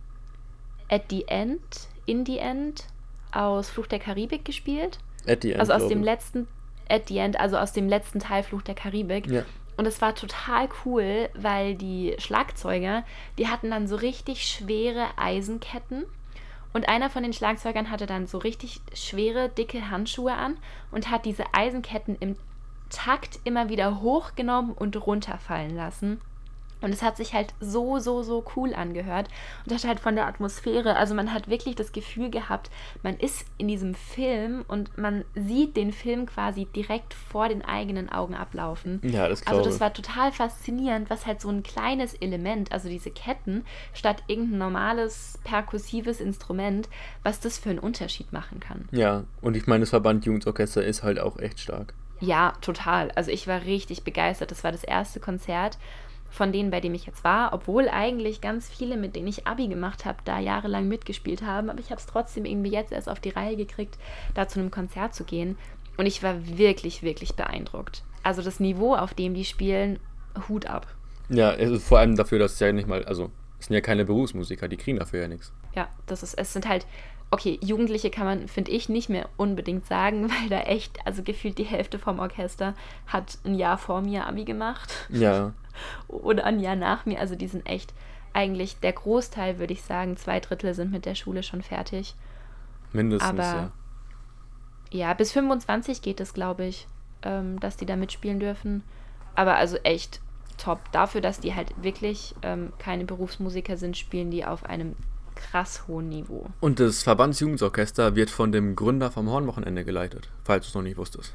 At 0.88 1.04
the 1.10 1.26
End, 1.28 1.60
In 2.06 2.26
the 2.26 2.38
End 2.38 2.86
aus 3.30 3.70
Fluch 3.70 3.86
der 3.86 4.00
Karibik 4.00 4.44
gespielt. 4.44 4.98
At 5.26 5.42
the 5.42 5.52
end, 5.52 5.60
also 5.60 5.74
aus 5.74 5.88
dem 5.88 6.02
letzten, 6.02 6.48
At 6.88 7.08
the 7.08 7.18
End, 7.18 7.38
also 7.38 7.56
aus 7.56 7.72
dem 7.72 7.88
letzten 7.88 8.18
Teil 8.18 8.42
Fluch 8.42 8.62
der 8.62 8.74
Karibik. 8.74 9.28
Ja. 9.28 9.42
Und 9.78 9.86
es 9.86 10.02
war 10.02 10.16
total 10.16 10.68
cool, 10.84 11.30
weil 11.34 11.76
die 11.76 12.16
Schlagzeuger, 12.18 13.04
die 13.38 13.46
hatten 13.46 13.70
dann 13.70 13.86
so 13.86 13.94
richtig 13.94 14.42
schwere 14.42 15.06
Eisenketten. 15.16 16.04
Und 16.72 16.88
einer 16.88 17.10
von 17.10 17.22
den 17.22 17.32
Schlagzeugern 17.32 17.88
hatte 17.88 18.06
dann 18.06 18.26
so 18.26 18.38
richtig 18.38 18.80
schwere, 18.92 19.48
dicke 19.48 19.88
Handschuhe 19.88 20.34
an 20.34 20.56
und 20.90 21.10
hat 21.10 21.24
diese 21.24 21.44
Eisenketten 21.54 22.16
im 22.18 22.34
Takt 22.90 23.38
immer 23.44 23.68
wieder 23.68 24.00
hochgenommen 24.00 24.72
und 24.72 24.96
runterfallen 25.06 25.76
lassen. 25.76 26.20
Und 26.80 26.92
es 26.92 27.02
hat 27.02 27.16
sich 27.16 27.34
halt 27.34 27.54
so, 27.60 27.98
so, 27.98 28.22
so 28.22 28.44
cool 28.56 28.74
angehört. 28.74 29.28
Und 29.64 29.72
das 29.72 29.84
halt 29.84 30.00
von 30.00 30.14
der 30.14 30.26
Atmosphäre. 30.26 30.96
Also 30.96 31.14
man 31.14 31.32
hat 31.32 31.48
wirklich 31.48 31.74
das 31.74 31.92
Gefühl 31.92 32.30
gehabt, 32.30 32.70
man 33.02 33.16
ist 33.16 33.46
in 33.58 33.68
diesem 33.68 33.94
Film 33.94 34.64
und 34.68 34.96
man 34.96 35.24
sieht 35.34 35.76
den 35.76 35.92
Film 35.92 36.26
quasi 36.26 36.66
direkt 36.66 37.14
vor 37.14 37.48
den 37.48 37.64
eigenen 37.64 38.08
Augen 38.10 38.34
ablaufen. 38.34 39.00
Ja, 39.02 39.28
das 39.28 39.40
Also 39.46 39.50
glaube 39.58 39.64
das 39.64 39.74
ich. 39.76 39.80
war 39.80 39.92
total 39.92 40.32
faszinierend, 40.32 41.10
was 41.10 41.26
halt 41.26 41.40
so 41.40 41.48
ein 41.48 41.62
kleines 41.62 42.14
Element, 42.14 42.72
also 42.72 42.88
diese 42.88 43.10
Ketten, 43.10 43.64
statt 43.92 44.22
irgendein 44.28 44.58
normales 44.58 45.38
perkussives 45.44 46.20
Instrument, 46.20 46.88
was 47.22 47.40
das 47.40 47.58
für 47.58 47.70
einen 47.70 47.78
Unterschied 47.78 48.32
machen 48.32 48.60
kann. 48.60 48.88
Ja, 48.92 49.24
und 49.40 49.56
ich 49.56 49.66
meine, 49.66 49.80
das 49.80 49.90
Verband 49.90 50.24
Jugendorchester 50.24 50.84
ist 50.84 51.02
halt 51.02 51.18
auch 51.18 51.38
echt 51.38 51.60
stark. 51.60 51.94
Ja, 52.20 52.54
total. 52.60 53.10
Also 53.12 53.30
ich 53.30 53.46
war 53.46 53.62
richtig 53.62 54.02
begeistert. 54.02 54.50
Das 54.50 54.64
war 54.64 54.72
das 54.72 54.82
erste 54.82 55.20
Konzert 55.20 55.78
von 56.30 56.52
denen, 56.52 56.70
bei 56.70 56.80
dem 56.80 56.94
ich 56.94 57.06
jetzt 57.06 57.24
war, 57.24 57.52
obwohl 57.52 57.88
eigentlich 57.88 58.40
ganz 58.40 58.68
viele, 58.68 58.96
mit 58.96 59.16
denen 59.16 59.28
ich 59.28 59.46
Abi 59.46 59.68
gemacht 59.68 60.04
habe, 60.04 60.18
da 60.24 60.38
jahrelang 60.38 60.88
mitgespielt 60.88 61.42
haben. 61.42 61.70
Aber 61.70 61.80
ich 61.80 61.90
habe 61.90 62.00
es 62.00 62.06
trotzdem 62.06 62.44
irgendwie 62.44 62.70
jetzt 62.70 62.92
erst 62.92 63.08
auf 63.08 63.20
die 63.20 63.30
Reihe 63.30 63.56
gekriegt, 63.56 63.98
da 64.34 64.46
zu 64.46 64.60
einem 64.60 64.70
Konzert 64.70 65.14
zu 65.14 65.24
gehen. 65.24 65.56
Und 65.96 66.06
ich 66.06 66.22
war 66.22 66.58
wirklich, 66.58 67.02
wirklich 67.02 67.34
beeindruckt. 67.34 68.04
Also 68.22 68.42
das 68.42 68.60
Niveau, 68.60 68.94
auf 68.94 69.14
dem 69.14 69.34
die 69.34 69.44
spielen, 69.44 69.98
Hut 70.48 70.66
ab. 70.66 70.86
Ja, 71.28 71.50
ist 71.50 71.84
vor 71.84 71.98
allem 71.98 72.16
dafür, 72.16 72.38
dass 72.38 72.54
es 72.54 72.60
ja 72.60 72.72
nicht 72.72 72.88
mal, 72.88 73.04
also, 73.04 73.30
es 73.58 73.66
sind 73.66 73.74
ja 73.74 73.80
keine 73.80 74.04
Berufsmusiker, 74.04 74.68
die 74.68 74.76
kriegen 74.76 74.98
dafür 74.98 75.22
ja 75.22 75.28
nichts. 75.28 75.52
Ja, 75.74 75.88
das 76.06 76.22
ist, 76.22 76.34
es 76.34 76.52
sind 76.52 76.68
halt, 76.68 76.86
okay, 77.30 77.58
Jugendliche 77.62 78.10
kann 78.10 78.24
man, 78.24 78.48
finde 78.48 78.70
ich, 78.70 78.88
nicht 78.88 79.08
mehr 79.08 79.28
unbedingt 79.36 79.86
sagen, 79.86 80.30
weil 80.30 80.48
da 80.48 80.60
echt, 80.60 81.04
also 81.06 81.22
gefühlt 81.22 81.58
die 81.58 81.64
Hälfte 81.64 81.98
vom 81.98 82.18
Orchester 82.18 82.74
hat 83.06 83.38
ein 83.44 83.54
Jahr 83.54 83.78
vor 83.78 84.00
mir 84.00 84.26
Abi 84.26 84.44
gemacht 84.44 84.92
Ja, 85.08 85.52
oder 86.08 86.44
ein 86.44 86.60
Jahr 86.60 86.76
nach 86.76 87.06
mir. 87.06 87.20
Also 87.20 87.34
die 87.36 87.48
sind 87.48 87.66
echt, 87.66 87.92
eigentlich 88.32 88.78
der 88.80 88.92
Großteil, 88.92 89.58
würde 89.58 89.72
ich 89.72 89.82
sagen, 89.82 90.16
zwei 90.16 90.38
Drittel 90.40 90.74
sind 90.74 90.90
mit 90.92 91.06
der 91.06 91.14
Schule 91.14 91.42
schon 91.42 91.62
fertig. 91.62 92.14
mindestens, 92.92 93.28
Aber- 93.30 93.42
ja. 93.42 93.72
Ja, 94.90 95.12
bis 95.12 95.32
25 95.32 96.00
geht 96.00 96.18
es, 96.18 96.32
glaube 96.32 96.64
ich, 96.64 96.86
ähm, 97.22 97.60
dass 97.60 97.76
die 97.76 97.84
da 97.84 97.94
mitspielen 97.96 98.40
dürfen. 98.40 98.82
Aber 99.34 99.56
also 99.56 99.76
echt 99.78 100.20
top. 100.56 100.80
Dafür, 100.92 101.20
dass 101.20 101.40
die 101.40 101.54
halt 101.54 101.74
wirklich 101.82 102.34
ähm, 102.42 102.72
keine 102.78 103.04
Berufsmusiker 103.04 103.76
sind, 103.76 103.98
spielen 103.98 104.30
die 104.30 104.46
auf 104.46 104.64
einem 104.64 104.96
krass 105.38 105.86
hohen 105.88 106.08
Niveau. 106.08 106.46
Und 106.60 106.80
das 106.80 107.02
Verbandsjugendorchester 107.02 108.14
wird 108.16 108.30
von 108.30 108.52
dem 108.52 108.76
Gründer 108.76 109.10
vom 109.10 109.30
Hornwochenende 109.30 109.84
geleitet, 109.84 110.28
falls 110.44 110.66
du 110.66 110.68
es 110.70 110.74
noch 110.74 110.82
nicht 110.82 110.96
wusstest. 110.98 111.32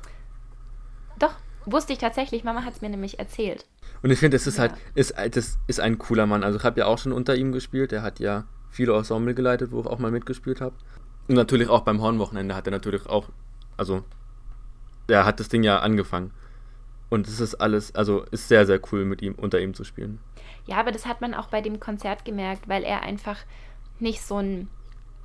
Doch, 1.20 1.34
wusste 1.66 1.94
ich 1.94 2.00
tatsächlich. 2.00 2.44
Mama 2.44 2.64
hat 2.64 2.76
es 2.76 2.82
mir 2.82 2.90
nämlich 2.90 3.20
erzählt. 3.20 3.66
Und 4.02 4.12
ich 4.12 4.20
finde, 4.20 4.36
das 4.38 4.48
ist 4.48 4.58
Ja. 4.58 4.64
halt, 4.64 4.74
ist, 4.96 5.14
das 5.36 5.58
ist 5.68 5.80
ein 5.80 5.98
cooler 5.98 6.26
Mann. 6.26 6.44
Also 6.44 6.58
ich 6.60 6.64
habe 6.66 6.80
ja 6.80 6.86
auch 6.86 6.98
schon 6.98 7.12
unter 7.14 7.36
ihm 7.36 7.52
gespielt. 7.52 7.92
Der 7.92 8.02
hat 8.02 8.20
ja 8.20 8.46
viele 8.70 8.96
Ensemble 8.96 9.34
geleitet, 9.34 9.72
wo 9.72 9.82
ich 9.82 9.88
auch 9.88 10.00
mal 10.00 10.12
mitgespielt 10.12 10.62
habe. 10.62 10.76
Und 11.28 11.36
natürlich 11.36 11.70
auch 11.70 11.82
beim 11.82 12.02
Hornwochenende 12.02 12.54
hat 12.56 12.68
er 12.68 12.72
natürlich 12.72 13.06
auch, 13.08 13.30
also 13.78 14.04
der 15.08 15.26
hat 15.26 15.40
das 15.40 15.48
Ding 15.50 15.64
ja 15.64 15.80
angefangen. 15.80 16.32
Und 17.10 17.28
es 17.28 17.40
ist 17.40 17.56
alles, 17.56 17.94
also 17.96 18.24
ist 18.32 18.48
sehr, 18.48 18.66
sehr 18.66 18.80
cool 18.92 19.06
mit 19.06 19.22
ihm, 19.22 19.36
unter 19.36 19.62
ihm 19.62 19.74
zu 19.74 19.84
spielen. 19.84 20.20
Ja, 20.66 20.78
aber 20.78 20.92
das 20.92 21.06
hat 21.06 21.22
man 21.22 21.34
auch 21.34 21.48
bei 21.48 21.62
dem 21.62 21.80
Konzert 21.80 22.26
gemerkt, 22.26 22.68
weil 22.68 22.84
er 22.84 23.04
einfach 23.04 23.38
nicht 24.04 24.22
so 24.22 24.38
ein 24.38 24.70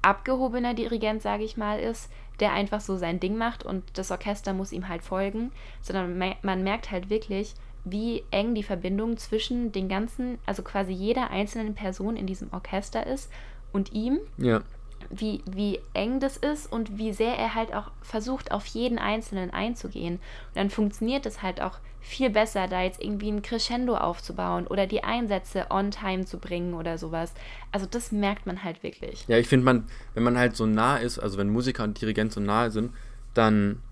abgehobener 0.00 0.72
Dirigent, 0.74 1.20
sage 1.20 1.44
ich 1.44 1.56
mal, 1.56 1.78
ist, 1.78 2.10
der 2.40 2.52
einfach 2.52 2.80
so 2.80 2.96
sein 2.96 3.20
Ding 3.20 3.36
macht 3.36 3.64
und 3.64 3.84
das 3.98 4.10
Orchester 4.10 4.54
muss 4.54 4.72
ihm 4.72 4.88
halt 4.88 5.02
folgen, 5.02 5.50
sondern 5.82 6.18
man 6.42 6.62
merkt 6.62 6.90
halt 6.90 7.10
wirklich, 7.10 7.54
wie 7.84 8.24
eng 8.30 8.54
die 8.54 8.62
Verbindung 8.62 9.16
zwischen 9.16 9.72
den 9.72 9.88
ganzen, 9.88 10.38
also 10.46 10.62
quasi 10.62 10.92
jeder 10.92 11.30
einzelnen 11.30 11.74
Person 11.74 12.16
in 12.16 12.26
diesem 12.26 12.52
Orchester 12.52 13.06
ist 13.06 13.30
und 13.72 13.92
ihm, 13.92 14.20
Ja, 14.36 14.62
wie, 15.10 15.42
wie 15.50 15.80
eng 15.94 16.20
das 16.20 16.36
ist 16.36 16.70
und 16.70 16.98
wie 16.98 17.12
sehr 17.12 17.36
er 17.36 17.54
halt 17.54 17.74
auch 17.74 17.90
versucht, 18.02 18.52
auf 18.52 18.66
jeden 18.66 18.98
Einzelnen 18.98 19.50
einzugehen. 19.50 20.14
Und 20.14 20.56
dann 20.56 20.70
funktioniert 20.70 21.26
es 21.26 21.42
halt 21.42 21.60
auch 21.60 21.78
viel 22.00 22.30
besser, 22.30 22.68
da 22.68 22.82
jetzt 22.82 23.02
irgendwie 23.02 23.30
ein 23.30 23.42
Crescendo 23.42 23.96
aufzubauen 23.96 24.66
oder 24.66 24.86
die 24.86 25.04
Einsätze 25.04 25.66
on 25.70 25.90
time 25.90 26.24
zu 26.24 26.38
bringen 26.38 26.74
oder 26.74 26.96
sowas. 26.96 27.34
Also 27.72 27.86
das 27.86 28.12
merkt 28.12 28.46
man 28.46 28.64
halt 28.64 28.82
wirklich. 28.82 29.26
ja, 29.28 29.36
ich 29.36 29.48
finde 29.48 29.64
man, 29.64 29.84
wenn 30.14 30.22
man 30.22 30.38
halt 30.38 30.56
so 30.56 30.64
nah 30.66 30.96
ist, 30.96 31.18
also 31.18 31.38
wenn 31.38 31.50
Musiker 31.50 31.84
und 31.84 32.00
Dirigent 32.00 32.32
so 32.32 32.40
nahe 32.40 32.70
sind, 32.70 32.92
dann, 33.34 33.82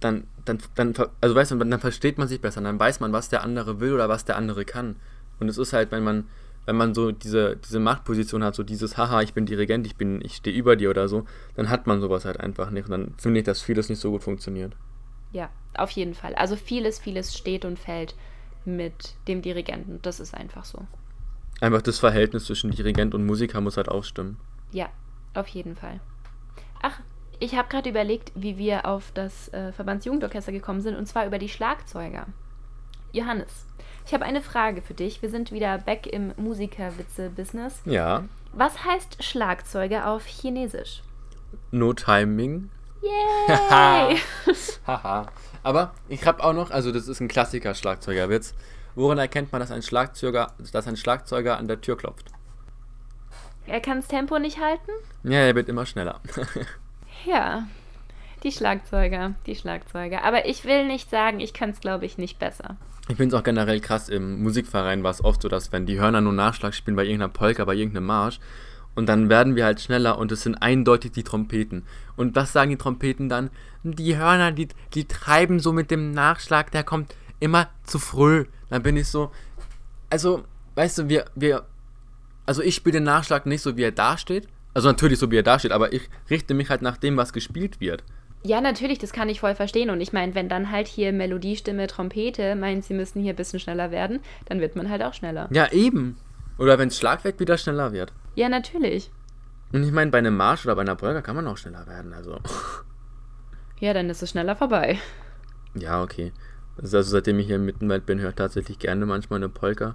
dann, 0.00 0.24
dann, 0.44 0.58
dann, 0.74 0.94
also 1.20 1.34
weißt 1.34 1.52
du, 1.52 1.56
dann 1.56 1.80
versteht 1.80 2.18
man 2.18 2.28
sich 2.28 2.40
besser, 2.40 2.60
dann 2.60 2.78
weiß 2.78 3.00
man, 3.00 3.12
was 3.12 3.28
der 3.28 3.42
andere 3.42 3.80
will 3.80 3.92
oder 3.92 4.08
was 4.08 4.24
der 4.24 4.36
andere 4.36 4.64
kann. 4.64 4.96
Und 5.40 5.48
es 5.48 5.58
ist 5.58 5.72
halt, 5.72 5.90
wenn 5.90 6.04
man, 6.04 6.28
wenn 6.64 6.76
man 6.76 6.94
so 6.94 7.10
diese, 7.10 7.56
diese 7.56 7.80
Machtposition 7.80 8.44
hat, 8.44 8.54
so 8.54 8.62
dieses, 8.62 8.96
haha, 8.96 9.22
ich 9.22 9.34
bin 9.34 9.46
Dirigent, 9.46 9.86
ich 9.86 9.96
bin, 9.96 10.20
ich 10.22 10.36
stehe 10.36 10.56
über 10.56 10.76
dir 10.76 10.90
oder 10.90 11.08
so, 11.08 11.24
dann 11.54 11.68
hat 11.68 11.86
man 11.86 12.00
sowas 12.00 12.24
halt 12.24 12.38
einfach 12.38 12.70
nicht. 12.70 12.84
Und 12.84 12.90
dann 12.92 13.14
finde 13.18 13.40
ich, 13.40 13.46
dass 13.46 13.62
vieles 13.62 13.88
nicht 13.88 13.98
so 13.98 14.10
gut 14.10 14.22
funktioniert. 14.22 14.76
Ja, 15.32 15.50
auf 15.74 15.90
jeden 15.90 16.14
Fall. 16.14 16.34
Also 16.34 16.56
vieles, 16.56 16.98
vieles 16.98 17.36
steht 17.36 17.64
und 17.64 17.78
fällt 17.78 18.14
mit 18.64 19.14
dem 19.26 19.42
Dirigenten. 19.42 19.98
Das 20.02 20.20
ist 20.20 20.34
einfach 20.34 20.64
so. 20.64 20.86
Einfach 21.60 21.82
das 21.82 21.98
Verhältnis 21.98 22.44
zwischen 22.44 22.70
Dirigent 22.70 23.14
und 23.14 23.26
Musiker 23.26 23.60
muss 23.60 23.76
halt 23.76 23.88
auch 23.88 24.04
stimmen. 24.04 24.38
Ja, 24.72 24.88
auf 25.34 25.48
jeden 25.48 25.76
Fall. 25.76 26.00
Ach, 26.80 27.00
ich 27.40 27.56
habe 27.56 27.68
gerade 27.68 27.90
überlegt, 27.90 28.32
wie 28.34 28.56
wir 28.56 28.86
auf 28.86 29.10
das 29.14 29.52
äh, 29.52 29.72
Verbandsjugendorchester 29.72 30.52
gekommen 30.52 30.80
sind, 30.80 30.96
und 30.96 31.06
zwar 31.06 31.26
über 31.26 31.38
die 31.38 31.48
Schlagzeuger. 31.48 32.26
Johannes, 33.12 33.66
ich 34.06 34.14
habe 34.14 34.24
eine 34.24 34.42
Frage 34.42 34.82
für 34.82 34.94
dich. 34.94 35.22
Wir 35.22 35.30
sind 35.30 35.52
wieder 35.52 35.78
back 35.78 36.06
im 36.06 36.32
Musikerwitze-Business. 36.36 37.82
Ja, 37.84 38.24
Was 38.52 38.84
heißt 38.84 39.22
Schlagzeuger 39.22 40.08
auf 40.08 40.24
Chinesisch? 40.26 41.02
no 41.70 41.92
timing. 41.92 42.70
Yay! 43.02 44.18
Haha. 44.86 45.26
Aber 45.62 45.92
ich 46.08 46.24
habe 46.26 46.42
auch 46.42 46.52
noch, 46.52 46.70
also 46.70 46.92
das 46.92 47.08
ist 47.08 47.20
ein 47.20 47.28
Klassiker 47.28 47.74
Schlagzeugerwitz. 47.74 48.54
Woran 48.94 49.18
erkennt 49.18 49.52
man, 49.52 49.60
dass 49.60 49.70
ein 49.70 49.82
Schlagzeuger, 49.82 50.52
dass 50.72 50.86
ein 50.86 50.96
Schlagzeuger 50.96 51.56
an 51.58 51.68
der 51.68 51.80
Tür 51.80 51.96
klopft? 51.96 52.26
er 53.66 53.80
kann 53.80 53.98
das 53.98 54.08
Tempo 54.08 54.38
nicht 54.38 54.60
halten? 54.60 54.90
Ja, 55.22 55.38
er 55.38 55.54
wird 55.54 55.68
immer 55.68 55.86
schneller. 55.86 56.20
Ja, 57.24 57.64
die 58.42 58.52
Schlagzeuger, 58.52 59.34
die 59.46 59.54
Schlagzeuger. 59.54 60.24
Aber 60.24 60.46
ich 60.46 60.64
will 60.64 60.86
nicht 60.86 61.10
sagen, 61.10 61.40
ich 61.40 61.52
kann 61.54 61.70
es, 61.70 61.80
glaube 61.80 62.06
ich, 62.06 62.18
nicht 62.18 62.38
besser. 62.38 62.76
Ich 63.08 63.16
finde 63.16 63.34
es 63.34 63.40
auch 63.40 63.44
generell 63.44 63.80
krass, 63.80 64.08
im 64.08 64.42
Musikverein 64.42 65.02
war 65.02 65.10
es 65.10 65.24
oft 65.24 65.42
so, 65.42 65.48
dass 65.48 65.72
wenn 65.72 65.86
die 65.86 66.00
Hörner 66.00 66.20
nur 66.20 66.32
Nachschlag 66.32 66.74
spielen 66.74 66.96
bei 66.96 67.04
irgendeiner 67.04 67.32
Polka, 67.32 67.64
bei 67.64 67.74
irgendeinem 67.74 68.06
Marsch, 68.06 68.38
und 68.94 69.06
dann 69.08 69.30
werden 69.30 69.56
wir 69.56 69.64
halt 69.64 69.80
schneller 69.80 70.18
und 70.18 70.30
es 70.32 70.42
sind 70.42 70.56
eindeutig 70.56 71.12
die 71.12 71.22
Trompeten. 71.22 71.84
Und 72.16 72.36
was 72.36 72.52
sagen 72.52 72.70
die 72.70 72.76
Trompeten 72.76 73.28
dann? 73.28 73.50
Die 73.82 74.18
Hörner, 74.18 74.52
die, 74.52 74.68
die 74.94 75.06
treiben 75.06 75.60
so 75.60 75.72
mit 75.72 75.90
dem 75.90 76.10
Nachschlag, 76.10 76.70
der 76.70 76.84
kommt 76.84 77.16
immer 77.40 77.68
zu 77.84 77.98
früh. 77.98 78.44
Dann 78.68 78.82
bin 78.82 78.96
ich 78.96 79.08
so, 79.08 79.32
also, 80.10 80.44
weißt 80.74 80.98
du, 80.98 81.08
wir, 81.08 81.24
wir, 81.34 81.64
also 82.44 82.60
ich 82.62 82.74
spiele 82.74 82.98
den 82.98 83.04
Nachschlag 83.04 83.46
nicht 83.46 83.62
so, 83.62 83.76
wie 83.78 83.82
er 83.84 83.92
da 83.92 84.18
steht, 84.18 84.46
Also 84.74 84.88
natürlich 84.88 85.18
so, 85.18 85.30
wie 85.30 85.38
er 85.38 85.42
da 85.42 85.58
steht, 85.58 85.72
aber 85.72 85.92
ich 85.92 86.08
richte 86.30 86.54
mich 86.54 86.70
halt 86.70 86.82
nach 86.82 86.96
dem, 86.96 87.16
was 87.16 87.32
gespielt 87.32 87.80
wird. 87.80 88.04
Ja, 88.44 88.60
natürlich, 88.60 88.98
das 88.98 89.12
kann 89.12 89.28
ich 89.28 89.40
voll 89.40 89.54
verstehen. 89.54 89.90
Und 89.90 90.00
ich 90.00 90.12
meine, 90.12 90.34
wenn 90.34 90.48
dann 90.48 90.70
halt 90.70 90.88
hier 90.88 91.12
Melodiestimme, 91.12 91.86
Trompete 91.86 92.56
meint, 92.56 92.84
sie 92.84 92.94
müssen 92.94 93.22
hier 93.22 93.34
ein 93.34 93.36
bisschen 93.36 93.60
schneller 93.60 93.90
werden, 93.90 94.20
dann 94.46 94.60
wird 94.60 94.74
man 94.74 94.90
halt 94.90 95.02
auch 95.02 95.14
schneller. 95.14 95.48
Ja, 95.52 95.70
eben. 95.70 96.16
Oder 96.58 96.78
wenn 96.78 96.90
Schlagwerk 96.90 97.38
wieder 97.38 97.56
schneller 97.56 97.92
wird. 97.92 98.12
Ja, 98.34 98.48
natürlich. 98.48 99.10
Und 99.72 99.84
ich 99.84 99.92
meine, 99.92 100.10
bei 100.10 100.18
einem 100.18 100.36
Marsch 100.36 100.66
oder 100.66 100.74
bei 100.74 100.82
einer 100.82 100.96
Polka 100.96 101.22
kann 101.22 101.36
man 101.36 101.46
auch 101.46 101.56
schneller 101.56 101.86
werden, 101.86 102.12
also. 102.12 102.38
Ja, 103.80 103.94
dann 103.94 104.10
ist 104.10 104.22
es 104.22 104.30
schneller 104.30 104.54
vorbei. 104.54 104.98
Ja, 105.74 106.02
okay. 106.02 106.32
Also, 106.76 106.98
also 106.98 107.10
seitdem 107.10 107.38
ich 107.38 107.46
hier 107.46 107.56
im 107.56 107.64
Mittenwald 107.64 108.06
bin, 108.06 108.20
höre 108.20 108.30
ich 108.30 108.36
tatsächlich 108.36 108.78
gerne 108.78 109.06
manchmal 109.06 109.38
eine 109.38 109.48
Polka. 109.48 109.94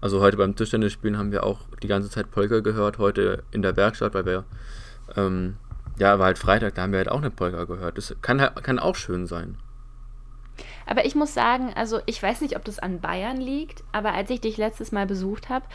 Also 0.00 0.20
heute 0.20 0.36
beim 0.36 0.56
Tischtennisspielen 0.56 1.18
haben 1.18 1.32
wir 1.32 1.44
auch 1.44 1.60
die 1.82 1.88
ganze 1.88 2.08
Zeit 2.08 2.30
Polka 2.30 2.60
gehört. 2.60 2.98
Heute 2.98 3.42
in 3.50 3.62
der 3.62 3.76
Werkstatt, 3.76 4.14
weil 4.14 4.24
wir, 4.24 4.44
ähm, 5.16 5.56
ja, 6.00 6.18
war 6.18 6.26
halt 6.26 6.38
Freitag, 6.38 6.74
da 6.74 6.82
haben 6.82 6.92
wir 6.92 6.98
halt 6.98 7.10
auch 7.10 7.18
eine 7.18 7.30
Polka 7.30 7.64
gehört. 7.64 7.98
Das 7.98 8.16
kann, 8.22 8.40
halt- 8.40 8.62
kann 8.64 8.78
auch 8.78 8.96
schön 8.96 9.26
sein. 9.26 9.56
Aber 10.86 11.04
ich 11.04 11.14
muss 11.14 11.34
sagen, 11.34 11.72
also 11.76 12.00
ich 12.06 12.20
weiß 12.20 12.40
nicht, 12.40 12.56
ob 12.56 12.64
das 12.64 12.78
an 12.78 13.00
Bayern 13.00 13.36
liegt, 13.36 13.84
aber 13.92 14.12
als 14.12 14.30
ich 14.30 14.40
dich 14.40 14.56
letztes 14.56 14.90
Mal 14.90 15.06
besucht 15.06 15.48
habe, 15.48 15.66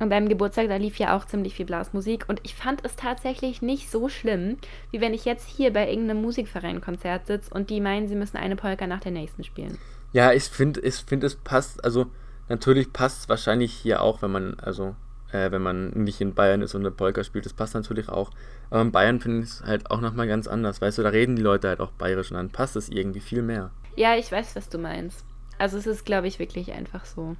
an 0.00 0.10
deinem 0.10 0.28
Geburtstag, 0.28 0.68
da 0.68 0.76
lief 0.76 0.98
ja 0.98 1.16
auch 1.16 1.26
ziemlich 1.26 1.54
viel 1.54 1.66
Blasmusik 1.66 2.24
und 2.28 2.40
ich 2.42 2.54
fand 2.54 2.84
es 2.84 2.96
tatsächlich 2.96 3.62
nicht 3.62 3.90
so 3.90 4.08
schlimm, 4.08 4.56
wie 4.90 5.00
wenn 5.00 5.14
ich 5.14 5.24
jetzt 5.24 5.48
hier 5.48 5.72
bei 5.72 5.88
irgendeinem 5.88 6.22
Musikverein-Konzert 6.22 7.26
sitze 7.26 7.52
und 7.54 7.70
die 7.70 7.80
meinen, 7.80 8.08
sie 8.08 8.16
müssen 8.16 8.38
eine 8.38 8.56
Polka 8.56 8.86
nach 8.86 9.00
der 9.00 9.12
nächsten 9.12 9.44
spielen. 9.44 9.78
Ja, 10.12 10.32
ich 10.32 10.44
finde, 10.44 10.80
ich 10.80 10.96
find, 10.96 11.22
es 11.22 11.36
passt, 11.36 11.84
also 11.84 12.06
natürlich 12.48 12.92
passt 12.92 13.20
es 13.22 13.28
wahrscheinlich 13.28 13.72
hier 13.72 14.02
auch, 14.02 14.22
wenn 14.22 14.32
man, 14.32 14.58
also, 14.60 14.96
äh, 15.32 15.50
wenn 15.50 15.62
man 15.62 15.90
nicht 15.90 16.20
in 16.20 16.34
Bayern 16.34 16.62
ist 16.62 16.74
und 16.74 16.82
eine 16.82 16.90
Polka 16.90 17.24
spielt, 17.24 17.46
das 17.46 17.52
passt 17.52 17.74
natürlich 17.74 18.08
auch. 18.08 18.30
Aber 18.70 18.82
in 18.82 18.92
Bayern 18.92 19.20
finde 19.20 19.44
ich 19.44 19.50
es 19.50 19.62
halt 19.62 19.90
auch 19.90 20.00
nochmal 20.00 20.26
ganz 20.26 20.46
anders, 20.46 20.80
weißt 20.80 20.98
du, 20.98 21.02
da 21.02 21.10
reden 21.10 21.36
die 21.36 21.42
Leute 21.42 21.68
halt 21.68 21.80
auch 21.80 21.92
bayerisch 21.92 22.30
und 22.30 22.36
dann 22.36 22.50
passt 22.50 22.76
es 22.76 22.88
irgendwie 22.88 23.20
viel 23.20 23.42
mehr. 23.42 23.70
Ja, 23.96 24.16
ich 24.16 24.30
weiß, 24.30 24.56
was 24.56 24.68
du 24.68 24.78
meinst. 24.78 25.24
Also 25.58 25.76
es 25.76 25.86
ist, 25.86 26.04
glaube 26.04 26.26
ich, 26.26 26.38
wirklich 26.38 26.72
einfach 26.72 27.04
so. 27.04 27.36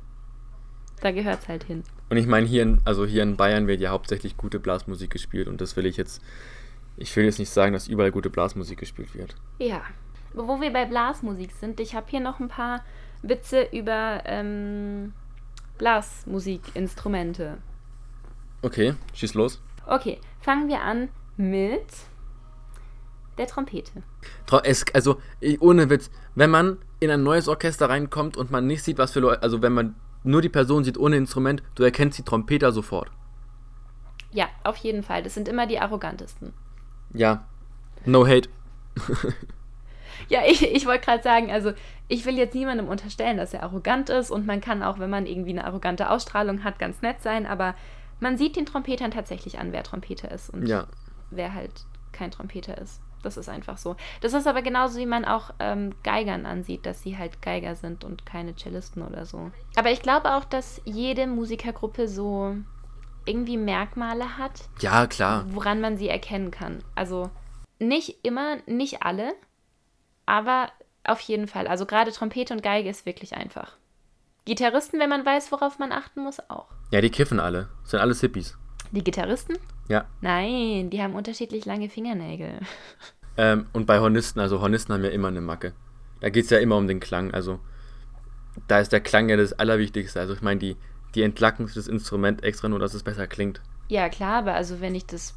Da 1.00 1.10
gehört 1.12 1.42
es 1.42 1.48
halt 1.48 1.64
hin. 1.64 1.82
Und 2.10 2.16
ich 2.16 2.26
meine, 2.26 2.46
hier 2.46 2.62
in, 2.62 2.80
also 2.84 3.06
hier 3.06 3.22
in 3.22 3.36
Bayern 3.36 3.66
wird 3.66 3.80
ja 3.80 3.90
hauptsächlich 3.90 4.36
gute 4.36 4.60
Blasmusik 4.60 5.10
gespielt 5.10 5.48
und 5.48 5.60
das 5.60 5.76
will 5.76 5.86
ich 5.86 5.96
jetzt, 5.96 6.22
ich 6.96 7.14
will 7.16 7.24
jetzt 7.24 7.38
nicht 7.38 7.50
sagen, 7.50 7.72
dass 7.72 7.88
überall 7.88 8.10
gute 8.10 8.30
Blasmusik 8.30 8.78
gespielt 8.78 9.14
wird. 9.14 9.34
Ja. 9.58 9.80
Wo 10.34 10.60
wir 10.60 10.72
bei 10.72 10.84
Blasmusik 10.84 11.50
sind, 11.52 11.80
ich 11.80 11.94
habe 11.94 12.06
hier 12.08 12.20
noch 12.20 12.38
ein 12.38 12.48
paar 12.48 12.84
Witze 13.22 13.66
über 13.72 14.22
ähm, 14.26 15.12
Blasmusikinstrumente. 15.78 17.58
Okay, 18.62 18.94
schieß 19.14 19.34
los. 19.34 19.62
Okay, 19.86 20.18
fangen 20.40 20.68
wir 20.68 20.80
an 20.82 21.08
mit 21.36 21.86
der 23.38 23.46
Trompete. 23.46 24.02
Tro- 24.46 24.60
Es, 24.62 24.84
also, 24.94 25.20
ohne 25.60 25.88
Witz, 25.88 26.10
wenn 26.34 26.50
man 26.50 26.78
in 27.00 27.10
ein 27.10 27.22
neues 27.22 27.48
Orchester 27.48 27.88
reinkommt 27.88 28.36
und 28.36 28.50
man 28.50 28.66
nicht 28.66 28.82
sieht, 28.84 28.98
was 28.98 29.12
für 29.12 29.20
Leute, 29.20 29.42
also 29.42 29.62
wenn 29.62 29.72
man 29.72 29.94
nur 30.22 30.42
die 30.42 30.50
Person 30.50 30.84
sieht 30.84 30.98
ohne 30.98 31.16
Instrument, 31.16 31.62
du 31.74 31.82
erkennst 31.82 32.18
die 32.18 32.22
Trompeter 32.22 32.72
sofort. 32.72 33.10
Ja, 34.32 34.48
auf 34.64 34.76
jeden 34.76 35.02
Fall. 35.02 35.22
Das 35.22 35.34
sind 35.34 35.48
immer 35.48 35.66
die 35.66 35.78
arrogantesten. 35.80 36.52
Ja, 37.14 37.46
no 38.04 38.26
hate. 38.26 38.48
Ja, 40.28 40.40
ich, 40.46 40.62
ich 40.62 40.86
wollte 40.86 41.04
gerade 41.06 41.22
sagen, 41.22 41.50
also 41.50 41.72
ich 42.06 42.24
will 42.26 42.36
jetzt 42.36 42.54
niemandem 42.54 42.88
unterstellen, 42.88 43.36
dass 43.38 43.54
er 43.54 43.62
arrogant 43.62 44.10
ist 44.10 44.30
und 44.30 44.46
man 44.46 44.60
kann 44.60 44.82
auch, 44.82 44.98
wenn 44.98 45.10
man 45.10 45.26
irgendwie 45.26 45.50
eine 45.50 45.64
arrogante 45.64 46.10
Ausstrahlung 46.10 46.62
hat, 46.62 46.78
ganz 46.78 47.00
nett 47.02 47.22
sein, 47.22 47.46
aber 47.46 47.74
man 48.20 48.36
sieht 48.38 48.56
den 48.56 48.66
Trompetern 48.66 49.10
tatsächlich 49.10 49.58
an, 49.58 49.72
wer 49.72 49.82
Trompeter 49.82 50.30
ist 50.30 50.50
und 50.50 50.66
Ja, 50.66 50.86
wer 51.30 51.54
halt 51.54 51.72
kein 52.12 52.30
Trompeter 52.30 52.78
ist. 52.78 53.00
Das 53.22 53.36
ist 53.36 53.48
einfach 53.48 53.76
so. 53.76 53.96
Das 54.22 54.32
ist 54.32 54.46
aber 54.46 54.62
genauso, 54.62 54.98
wie 54.98 55.06
man 55.06 55.24
auch 55.24 55.50
ähm, 55.58 55.94
Geigern 56.02 56.46
ansieht, 56.46 56.86
dass 56.86 57.02
sie 57.02 57.18
halt 57.18 57.42
Geiger 57.42 57.76
sind 57.76 58.02
und 58.02 58.24
keine 58.24 58.54
Cellisten 58.56 59.02
oder 59.02 59.26
so. 59.26 59.50
Aber 59.76 59.90
ich 59.90 60.00
glaube 60.00 60.34
auch, 60.34 60.44
dass 60.44 60.80
jede 60.84 61.26
Musikergruppe 61.26 62.08
so 62.08 62.56
irgendwie 63.26 63.58
Merkmale 63.58 64.38
hat, 64.38 64.62
ja, 64.80 65.06
klar. 65.06 65.44
woran 65.48 65.80
man 65.82 65.98
sie 65.98 66.08
erkennen 66.08 66.50
kann. 66.50 66.82
Also 66.94 67.30
nicht 67.78 68.24
immer, 68.24 68.56
nicht 68.66 69.02
alle, 69.02 69.34
aber 70.24 70.70
auf 71.04 71.20
jeden 71.20 71.46
Fall. 71.46 71.66
Also 71.66 71.86
gerade 71.86 72.12
Trompete 72.12 72.54
und 72.54 72.62
Geige 72.62 72.88
ist 72.88 73.04
wirklich 73.04 73.36
einfach. 73.36 73.76
Gitarristen, 74.46 74.98
wenn 74.98 75.10
man 75.10 75.26
weiß, 75.26 75.52
worauf 75.52 75.78
man 75.78 75.92
achten 75.92 76.22
muss, 76.22 76.40
auch. 76.48 76.68
Ja, 76.90 77.00
die 77.00 77.10
kiffen 77.10 77.38
alle. 77.38 77.68
Sind 77.84 78.00
alles 78.00 78.20
Hippies. 78.20 78.58
Die 78.90 79.04
Gitarristen? 79.04 79.56
Ja. 79.88 80.06
Nein, 80.20 80.90
die 80.90 81.00
haben 81.00 81.14
unterschiedlich 81.14 81.64
lange 81.64 81.88
Fingernägel. 81.88 82.60
Ähm, 83.36 83.66
und 83.72 83.86
bei 83.86 84.00
Hornisten, 84.00 84.40
also 84.40 84.60
Hornisten 84.60 84.92
haben 84.92 85.04
ja 85.04 85.10
immer 85.10 85.28
eine 85.28 85.40
Macke. 85.40 85.72
Da 86.20 86.28
geht 86.28 86.44
es 86.44 86.50
ja 86.50 86.58
immer 86.58 86.76
um 86.76 86.88
den 86.88 87.00
Klang. 87.00 87.32
Also, 87.32 87.60
da 88.66 88.80
ist 88.80 88.92
der 88.92 89.00
Klang 89.00 89.28
ja 89.28 89.36
das 89.36 89.52
Allerwichtigste. 89.52 90.20
Also, 90.20 90.34
ich 90.34 90.42
meine, 90.42 90.58
die, 90.58 90.76
die 91.14 91.22
entlacken 91.22 91.70
das 91.72 91.86
Instrument 91.86 92.42
extra 92.42 92.68
nur, 92.68 92.80
dass 92.80 92.92
es 92.92 93.04
besser 93.04 93.28
klingt. 93.28 93.62
Ja, 93.88 94.08
klar, 94.08 94.38
aber 94.38 94.54
also 94.54 94.80
wenn 94.80 94.94
ich 94.94 95.06
das. 95.06 95.36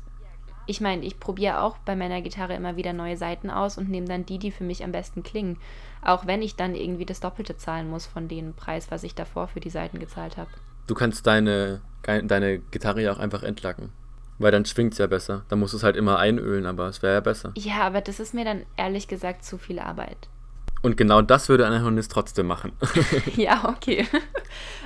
Ich 0.66 0.82
meine, 0.82 1.06
ich 1.06 1.20
probiere 1.20 1.62
auch 1.62 1.78
bei 1.78 1.96
meiner 1.96 2.22
Gitarre 2.22 2.56
immer 2.56 2.76
wieder 2.76 2.94
neue 2.94 3.16
Saiten 3.16 3.50
aus 3.50 3.78
und 3.78 3.90
nehme 3.90 4.08
dann 4.08 4.26
die, 4.26 4.40
die 4.40 4.52
für 4.52 4.64
mich 4.64 4.84
am 4.84 4.92
besten 4.92 5.22
klingen. 5.22 5.58
Auch 6.02 6.26
wenn 6.26 6.42
ich 6.42 6.56
dann 6.56 6.74
irgendwie 6.74 7.06
das 7.06 7.20
Doppelte 7.20 7.58
zahlen 7.58 7.90
muss 7.90 8.06
von 8.06 8.28
dem 8.28 8.54
Preis, 8.54 8.90
was 8.90 9.04
ich 9.04 9.14
davor 9.14 9.48
für 9.48 9.60
die 9.60 9.70
Saiten 9.70 10.00
gezahlt 10.00 10.36
habe. 10.36 10.50
Du 10.88 10.96
kannst 10.96 11.26
deine, 11.28 11.82
deine 12.04 12.60
Gitarre 12.60 13.02
ja 13.02 13.14
auch 13.14 13.20
einfach 13.20 13.44
entlacken. 13.44 13.90
Weil 14.40 14.52
dann 14.52 14.66
schwingt 14.66 14.94
es 14.94 15.00
ja 15.00 15.08
besser. 15.08 15.46
Dann 15.50 15.60
musst 15.60 15.74
du 15.74 15.78
es 15.78 15.84
halt 15.84 15.96
immer 15.96 16.18
einölen, 16.18 16.66
aber 16.66 16.88
es 16.88 17.02
wäre 17.02 17.14
ja 17.14 17.20
besser. 17.20 17.54
Ja, 17.56 17.84
aber 17.84 18.02
das 18.02 18.20
ist 18.20 18.34
mir 18.34 18.44
dann 18.44 18.64
ehrlich 18.78 19.08
gesagt 19.08 19.46
zu 19.46 19.58
viel 19.58 19.80
Arbeit. 19.80 20.28
Und 20.82 20.98
genau 20.98 21.22
das 21.22 21.48
würde 21.48 21.66
ein 21.66 21.82
Hornist 21.82 22.12
trotzdem 22.12 22.48
machen. 22.48 22.74
ja, 23.36 23.70
okay. 23.70 24.06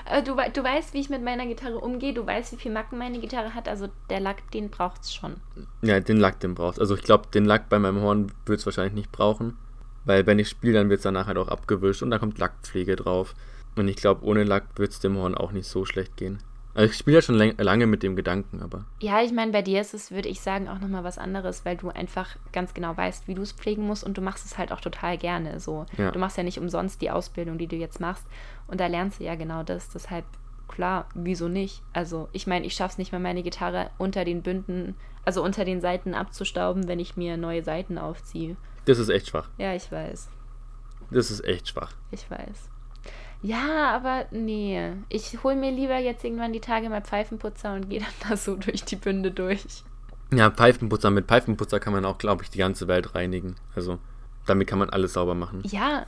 Äh, 0.09 0.23
du, 0.23 0.35
du 0.35 0.63
weißt, 0.63 0.93
wie 0.93 1.01
ich 1.01 1.09
mit 1.09 1.21
meiner 1.21 1.45
Gitarre 1.45 1.79
umgehe. 1.79 2.13
Du 2.13 2.25
weißt, 2.25 2.53
wie 2.53 2.55
viel 2.55 2.71
Macken 2.71 2.97
meine 2.97 3.19
Gitarre 3.19 3.53
hat. 3.53 3.67
Also 3.67 3.89
der 4.09 4.21
Lack, 4.21 4.49
den 4.51 4.69
braucht 4.69 5.01
es 5.01 5.13
schon. 5.13 5.35
ja, 5.81 5.99
den 5.99 6.15
Lack, 6.15 6.39
den 6.39 6.55
brauchst 6.55 6.79
Also 6.79 6.95
ich 6.95 7.03
glaube, 7.03 7.27
den 7.33 7.43
Lack 7.43 7.67
bei 7.67 7.77
meinem 7.77 7.99
Horn 7.99 8.31
wird 8.45 8.61
es 8.61 8.65
wahrscheinlich 8.65 8.93
nicht 8.93 9.11
brauchen. 9.11 9.57
Weil 10.05 10.25
wenn 10.25 10.39
ich 10.39 10.47
spiele, 10.47 10.75
dann 10.75 10.89
wird 10.89 10.99
es 10.99 11.03
danach 11.03 11.27
halt 11.27 11.37
auch 11.37 11.49
abgewischt 11.49 12.03
und 12.03 12.11
da 12.11 12.19
kommt 12.19 12.37
Lackpflege 12.37 12.95
drauf. 12.95 13.35
Und 13.77 13.87
ich 13.87 13.95
glaube, 13.97 14.25
ohne 14.25 14.43
Lack 14.43 14.63
wird 14.77 14.91
es 14.91 14.99
dem 14.99 15.17
Horn 15.17 15.35
auch 15.35 15.51
nicht 15.51 15.67
so 15.67 15.85
schlecht 15.85 16.17
gehen. 16.17 16.39
Also 16.73 16.91
ich 16.91 16.97
spiele 16.97 17.17
ja 17.17 17.21
schon 17.23 17.35
lange 17.57 17.87
mit 17.87 18.03
dem 18.03 18.15
Gedanken, 18.15 18.61
aber 18.61 18.85
Ja, 19.01 19.21
ich 19.23 19.31
meine, 19.31 19.51
bei 19.51 19.63
dir 19.63 19.81
ist 19.81 19.95
es, 19.95 20.11
würde 20.11 20.29
ich 20.29 20.41
sagen, 20.41 20.67
auch 20.69 20.77
nochmal 20.79 21.03
was 21.03 21.17
anderes, 21.17 21.65
weil 21.65 21.75
du 21.75 21.89
einfach 21.89 22.35
ganz 22.51 22.75
genau 22.75 22.95
weißt, 22.95 23.27
wie 23.27 23.33
du 23.33 23.41
es 23.41 23.51
pflegen 23.51 23.81
musst 23.87 24.03
und 24.03 24.15
du 24.15 24.21
machst 24.21 24.45
es 24.45 24.59
halt 24.59 24.71
auch 24.71 24.79
total 24.79 25.17
gerne. 25.17 25.59
So, 25.59 25.87
Ja. 25.97 26.11
du 26.11 26.19
machst 26.19 26.37
ja 26.37 26.43
nicht 26.43 26.59
umsonst 26.59 27.01
die 27.01 27.09
Ausbildung, 27.09 27.57
die 27.57 27.65
du 27.65 27.75
jetzt 27.75 27.99
machst. 27.99 28.27
Und 28.67 28.79
da 28.79 28.85
lernst 28.85 29.19
du 29.19 29.23
ja 29.23 29.33
genau 29.33 29.63
das. 29.63 29.89
Deshalb, 29.89 30.25
klar, 30.67 31.07
wieso 31.15 31.47
nicht? 31.47 31.81
Also, 31.93 32.29
ich 32.31 32.45
meine, 32.45 32.67
ich 32.67 32.75
schaff's 32.75 32.99
nicht 32.99 33.11
mal, 33.11 33.19
meine 33.19 33.41
Gitarre 33.41 33.89
unter 33.97 34.23
den 34.23 34.43
Bünden, 34.43 34.93
also 35.25 35.43
unter 35.43 35.65
den 35.65 35.81
Seiten 35.81 36.13
abzustauben, 36.13 36.87
wenn 36.87 36.99
ich 36.99 37.17
mir 37.17 37.37
neue 37.37 37.63
Seiten 37.63 37.97
aufziehe. 37.97 38.55
das 38.85 38.99
ist 38.99 39.09
echt 39.09 39.29
schwach. 39.29 39.49
Ja, 39.57 39.73
ich 39.73 39.91
weiß. 39.91 40.29
Das 41.09 41.31
ist 41.31 41.43
echt 41.43 41.69
schwach. 41.69 41.93
Ich 42.11 42.29
weiß. 42.29 42.69
Ja, 43.41 43.95
aber 43.95 44.25
nee. 44.31 44.93
Ich 45.09 45.37
hol 45.43 45.55
mir 45.55 45.71
lieber 45.71 45.97
jetzt 45.97 46.23
irgendwann 46.23 46.53
die 46.53 46.59
Tage 46.59 46.89
mal 46.89 47.01
Pfeifenputzer 47.01 47.73
und 47.73 47.89
gehe 47.89 47.99
dann 48.21 48.29
da 48.29 48.37
so 48.37 48.55
durch 48.55 48.83
die 48.83 48.95
Bünde 48.95 49.31
durch. 49.31 49.65
Ja, 50.33 50.51
Pfeifenputzer. 50.51 51.09
Mit 51.09 51.27
Pfeifenputzer 51.27 51.79
kann 51.79 51.93
man 51.93 52.05
auch, 52.05 52.17
glaube 52.17 52.43
ich, 52.43 52.49
die 52.49 52.57
ganze 52.57 52.87
Welt 52.87 53.15
reinigen. 53.15 53.55
Also, 53.75 53.99
damit 54.45 54.67
kann 54.67 54.79
man 54.79 54.89
alles 54.89 55.13
sauber 55.13 55.35
machen. 55.35 55.61
Ja, 55.65 56.05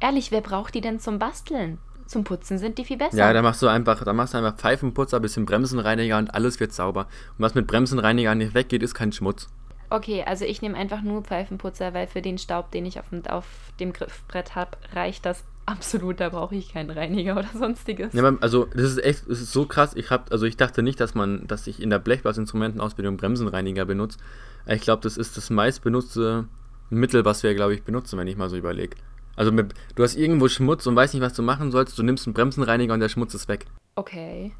ehrlich, 0.00 0.30
wer 0.30 0.40
braucht 0.40 0.74
die 0.74 0.80
denn 0.80 1.00
zum 1.00 1.18
Basteln? 1.18 1.78
Zum 2.06 2.24
Putzen 2.24 2.58
sind 2.58 2.76
die 2.78 2.84
viel 2.84 2.98
besser. 2.98 3.16
Ja, 3.16 3.32
da 3.32 3.40
machst 3.40 3.62
du 3.62 3.66
einfach, 3.66 4.02
da 4.04 4.12
machst 4.12 4.34
du 4.34 4.38
einfach 4.38 4.56
Pfeifenputzer, 4.56 5.20
bisschen 5.20 5.46
Bremsenreiniger 5.46 6.18
und 6.18 6.34
alles 6.34 6.60
wird 6.60 6.72
sauber. 6.72 7.06
Und 7.38 7.44
was 7.44 7.54
mit 7.54 7.66
Bremsenreiniger 7.66 8.34
nicht 8.34 8.54
weggeht, 8.54 8.82
ist 8.82 8.94
kein 8.94 9.12
Schmutz. 9.12 9.48
Okay, 9.90 10.24
also 10.26 10.44
ich 10.44 10.60
nehme 10.60 10.76
einfach 10.76 11.02
nur 11.02 11.22
Pfeifenputzer, 11.22 11.94
weil 11.94 12.06
für 12.06 12.20
den 12.20 12.38
Staub, 12.38 12.70
den 12.70 12.84
ich 12.84 12.98
auf 12.98 13.08
dem, 13.10 13.26
auf 13.26 13.46
dem 13.80 13.92
Griffbrett 13.92 14.54
habe, 14.54 14.76
reicht 14.92 15.24
das 15.24 15.44
absolut. 15.66 16.20
Da 16.20 16.28
brauche 16.28 16.54
ich 16.54 16.72
keinen 16.72 16.90
Reiniger 16.90 17.36
oder 17.36 17.48
sonstiges. 17.52 18.12
Ja, 18.12 18.36
also 18.40 18.66
das 18.66 18.92
ist 18.92 19.04
echt, 19.04 19.28
das 19.28 19.40
ist 19.40 19.52
so 19.52 19.66
krass. 19.66 19.94
Ich 19.94 20.10
hab, 20.10 20.32
also 20.32 20.46
ich 20.46 20.56
dachte 20.56 20.82
nicht, 20.82 21.00
dass 21.00 21.14
man, 21.14 21.46
dass 21.46 21.66
ich 21.66 21.82
in 21.82 21.90
der 21.90 21.98
Blechblasinstrumentenausbildung 21.98 23.16
Bremsenreiniger 23.16 23.84
benutze. 23.84 24.18
Ich 24.66 24.82
glaube, 24.82 25.02
das 25.02 25.16
ist 25.16 25.36
das 25.36 25.50
meistbenutzte 25.50 26.46
Mittel, 26.90 27.24
was 27.24 27.42
wir, 27.42 27.54
glaube 27.54 27.74
ich, 27.74 27.82
benutzen, 27.82 28.18
wenn 28.18 28.26
ich 28.26 28.36
mal 28.36 28.48
so 28.48 28.56
überlege. 28.56 28.96
Also 29.36 29.50
mit, 29.52 29.74
du 29.94 30.02
hast 30.02 30.16
irgendwo 30.16 30.48
Schmutz 30.48 30.86
und 30.86 30.94
weißt 30.96 31.14
nicht, 31.14 31.22
was 31.22 31.34
du 31.34 31.42
machen 31.42 31.72
sollst. 31.72 31.98
Du 31.98 32.02
nimmst 32.02 32.26
einen 32.26 32.34
Bremsenreiniger 32.34 32.94
und 32.94 33.00
der 33.00 33.08
Schmutz 33.08 33.34
ist 33.34 33.48
weg. 33.48 33.66
Okay. 33.96 34.52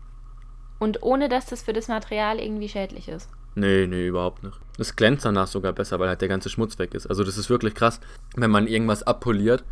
Und 0.79 1.03
ohne, 1.03 1.29
dass 1.29 1.47
das 1.47 1.63
für 1.63 1.73
das 1.73 1.89
Material 1.89 2.41
irgendwie 2.41 2.69
schädlich 2.69 3.09
ist. 3.09 3.31
Nee, 3.55 3.87
nee, 3.87 4.09
überhaupt 4.09 4.43
nicht. 4.43 4.59
Das 4.79 4.97
glänzt 4.97 5.25
danach 5.25 5.47
sogar 5.47 5.73
besser, 5.73 6.01
weil 6.01 6.09
halt 6.09 6.21
der 6.21 6.29
ganze 6.29 6.51
Schmutz 6.51 6.79
weg 6.79 6.95
ist. 6.95 7.07
Also 7.07 7.23
das 7.23 7.39
ist 7.39 7.51
wirklich 7.51 7.75
krass. 7.75 8.01
Wenn 8.35 8.51
man 8.51 8.67
irgendwas 8.67 9.05
abpoliert, 9.05 9.65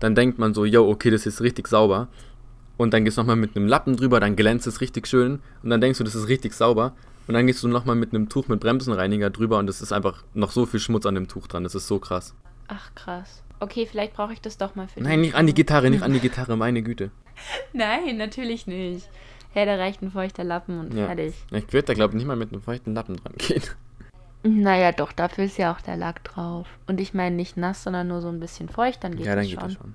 dann 0.00 0.14
denkt 0.14 0.38
man 0.38 0.52
so, 0.54 0.64
yo, 0.64 0.88
okay, 0.88 1.10
das 1.10 1.26
ist 1.26 1.40
richtig 1.40 1.68
sauber. 1.68 2.08
Und 2.76 2.94
dann 2.94 3.04
gehst 3.04 3.16
du 3.18 3.20
nochmal 3.20 3.36
mit 3.36 3.54
einem 3.56 3.66
Lappen 3.68 3.96
drüber, 3.96 4.20
dann 4.20 4.36
glänzt 4.36 4.66
es 4.66 4.80
richtig 4.80 5.06
schön. 5.06 5.40
Und 5.62 5.70
dann 5.70 5.80
denkst 5.80 5.98
du, 5.98 6.04
das 6.04 6.14
ist 6.14 6.28
richtig 6.28 6.54
sauber. 6.54 6.92
und 7.28 7.34
dann 7.34 7.46
gehst 7.46 7.62
du 7.62 7.68
nochmal 7.68 7.94
mit 7.94 8.12
einem 8.12 8.28
Tuch 8.28 8.48
mit 8.48 8.58
Bremsenreiniger 8.60 9.30
drüber 9.30 9.58
und 9.58 9.68
es 9.70 9.80
ist 9.82 9.92
einfach 9.92 10.24
noch 10.34 10.50
so 10.50 10.66
viel 10.66 10.80
Schmutz 10.80 11.06
an 11.06 11.14
dem 11.14 11.28
Tuch 11.28 11.46
dran. 11.46 11.62
Das 11.62 11.74
ist 11.76 11.86
so 11.86 11.98
krass. 12.00 12.34
Ach, 12.66 12.90
krass. 12.94 13.42
Okay, 13.60 13.86
vielleicht 13.88 14.14
brauche 14.14 14.32
ich 14.32 14.40
das 14.40 14.56
doch 14.56 14.74
mal 14.74 14.88
für 14.88 15.00
Nein, 15.02 15.20
nicht 15.20 15.34
an 15.34 15.46
die 15.46 15.52
Gitarre, 15.54 15.90
nicht 15.90 16.02
an 16.02 16.12
die 16.14 16.20
Gitarre, 16.20 16.56
meine 16.56 16.82
Güte. 16.82 17.10
Nein, 17.72 18.16
natürlich 18.16 18.66
nicht. 18.66 19.08
Ja, 19.54 19.64
da 19.66 19.76
reicht 19.76 20.00
ein 20.02 20.10
feuchter 20.10 20.44
Lappen 20.44 20.78
und 20.80 20.94
Ja. 20.94 21.06
fertig. 21.06 21.34
Ich 21.52 21.72
würde 21.72 21.86
da, 21.86 21.94
glaube 21.94 22.12
ich, 22.14 22.16
nicht 22.16 22.26
mal 22.26 22.36
mit 22.36 22.52
einem 22.52 22.62
feuchten 22.62 22.94
Lappen 22.94 23.16
dran 23.16 23.34
gehen. 23.36 23.62
Naja, 24.42 24.92
doch, 24.92 25.12
dafür 25.12 25.44
ist 25.44 25.58
ja 25.58 25.72
auch 25.72 25.80
der 25.80 25.96
Lack 25.96 26.24
drauf. 26.24 26.66
Und 26.86 27.00
ich 27.00 27.12
meine 27.12 27.36
nicht 27.36 27.56
nass, 27.56 27.82
sondern 27.82 28.08
nur 28.08 28.22
so 28.22 28.28
ein 28.28 28.40
bisschen 28.40 28.68
feucht, 28.68 29.04
dann 29.04 29.16
geht 29.16 29.26
ja, 29.26 29.34
dann 29.34 29.44
das 29.44 29.50
geht 29.50 29.60
schon. 29.60 29.68
das 29.68 29.78
schon. 29.78 29.94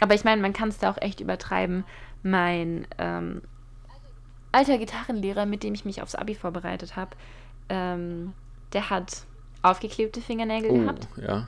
Aber 0.00 0.14
ich 0.14 0.24
meine, 0.24 0.40
man 0.40 0.52
kann 0.52 0.70
es 0.70 0.78
da 0.78 0.90
auch 0.90 1.00
echt 1.00 1.20
übertreiben. 1.20 1.84
Mein 2.22 2.86
ähm, 2.98 3.42
alter 4.50 4.78
Gitarrenlehrer, 4.78 5.46
mit 5.46 5.62
dem 5.62 5.74
ich 5.74 5.84
mich 5.84 6.02
aufs 6.02 6.14
Abi 6.14 6.34
vorbereitet 6.34 6.96
habe, 6.96 7.10
ähm, 7.68 8.32
der 8.72 8.90
hat 8.90 9.24
aufgeklebte 9.62 10.20
Fingernägel 10.20 10.70
Oh, 10.70 10.78
gehabt, 10.78 11.06
ja. 11.16 11.46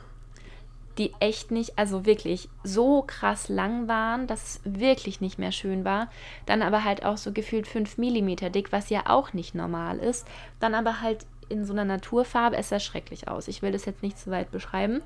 die 0.99 1.13
echt 1.19 1.51
nicht, 1.51 1.79
also 1.79 2.07
wirklich 2.07 2.49
so 2.63 3.03
krass 3.03 3.49
lang 3.49 3.89
waren, 3.89 4.27
dass 4.27 4.45
es 4.45 4.61
wirklich 4.65 5.21
nicht 5.21 5.39
mehr 5.39 5.51
schön 5.51 5.85
war. 5.85 6.09
Dann 6.47 6.63
aber 6.63 6.85
halt 6.85 7.05
auch 7.05 7.17
so 7.17 7.33
gefühlt 7.33 7.67
5 7.67 7.99
mm 7.99 8.53
dick, 8.53 8.71
was 8.71 8.91
ja 8.91 9.03
auch 9.07 9.33
nicht 9.33 9.55
normal 9.55 9.99
ist. 9.99 10.29
Dann 10.61 10.75
aber 10.75 11.01
halt 11.01 11.27
in 11.49 11.65
so 11.65 11.73
einer 11.73 11.85
Naturfarbe, 11.85 12.57
es 12.57 12.69
sah 12.69 12.81
schrecklich 12.81 13.29
aus. 13.29 13.49
Ich 13.49 13.63
will 13.63 13.73
das 13.73 13.85
jetzt 13.85 14.03
nicht 14.03 14.19
zu 14.19 14.31
weit 14.31 14.51
beschreiben. 14.51 15.03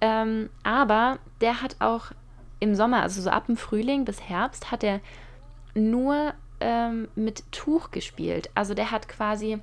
Ähm, 0.00 0.50
aber 0.62 1.18
der 1.40 1.62
hat 1.62 1.76
auch 1.78 2.12
im 2.60 2.74
Sommer, 2.74 3.02
also 3.02 3.20
so 3.20 3.30
ab 3.30 3.46
dem 3.46 3.56
Frühling 3.56 4.04
bis 4.04 4.20
Herbst, 4.20 4.70
hat 4.70 4.84
er 4.84 5.00
nur 5.74 6.34
ähm, 6.60 7.08
mit 7.14 7.44
Tuch 7.52 7.90
gespielt. 7.90 8.50
Also 8.54 8.74
der 8.74 8.90
hat 8.90 9.08
quasi 9.08 9.58